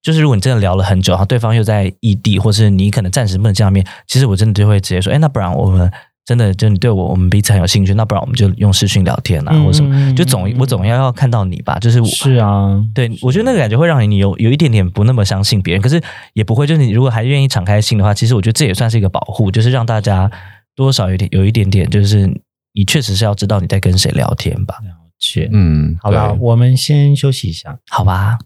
[0.00, 5.90] 就是如果你真的聊了很久，然后对方又在异地，或是你可能暂时不能见面，其实我真的就会直接说，哎，那不然我们
[6.30, 16.00] 真的就你对我我们彼此很有兴趣，那不然我们就用视讯聊天啊，嗯或什么，就总我总要要看到你吧，就是我是啊，对，我觉得那个感觉会让你有有一点点不那么相信别人，可是
[16.34, 20.30] 也不会，就是你如果还愿意敞开心的话，其实我觉得这也算是一个保护，就是让大家
[20.76, 22.28] 多少有点有一点点，就是
[22.74, 25.50] 你确实是要知道你在跟谁聊天吧，了解。
[25.52, 27.76] 嗯，好吧，我们先休息一下。
[27.90, 28.38] 好吧？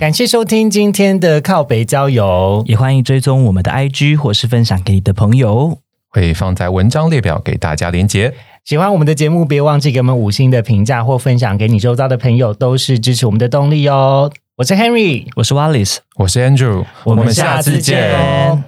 [0.00, 2.64] 感谢收听今天的靠北郊游。
[2.66, 5.76] 也欢迎追踪我们的 IG 或是分享给你的朋友。
[6.08, 8.32] 会放在文章列表给大家连接。
[8.64, 14.32] 喜欢我们的节目，别忘记给我们五星的评价或分享给你周遭的朋友，都是支持我们的动力哦。
[14.56, 18.64] 我是 Henry，我是 Wallace，我是 Andrew，我们下次见哦。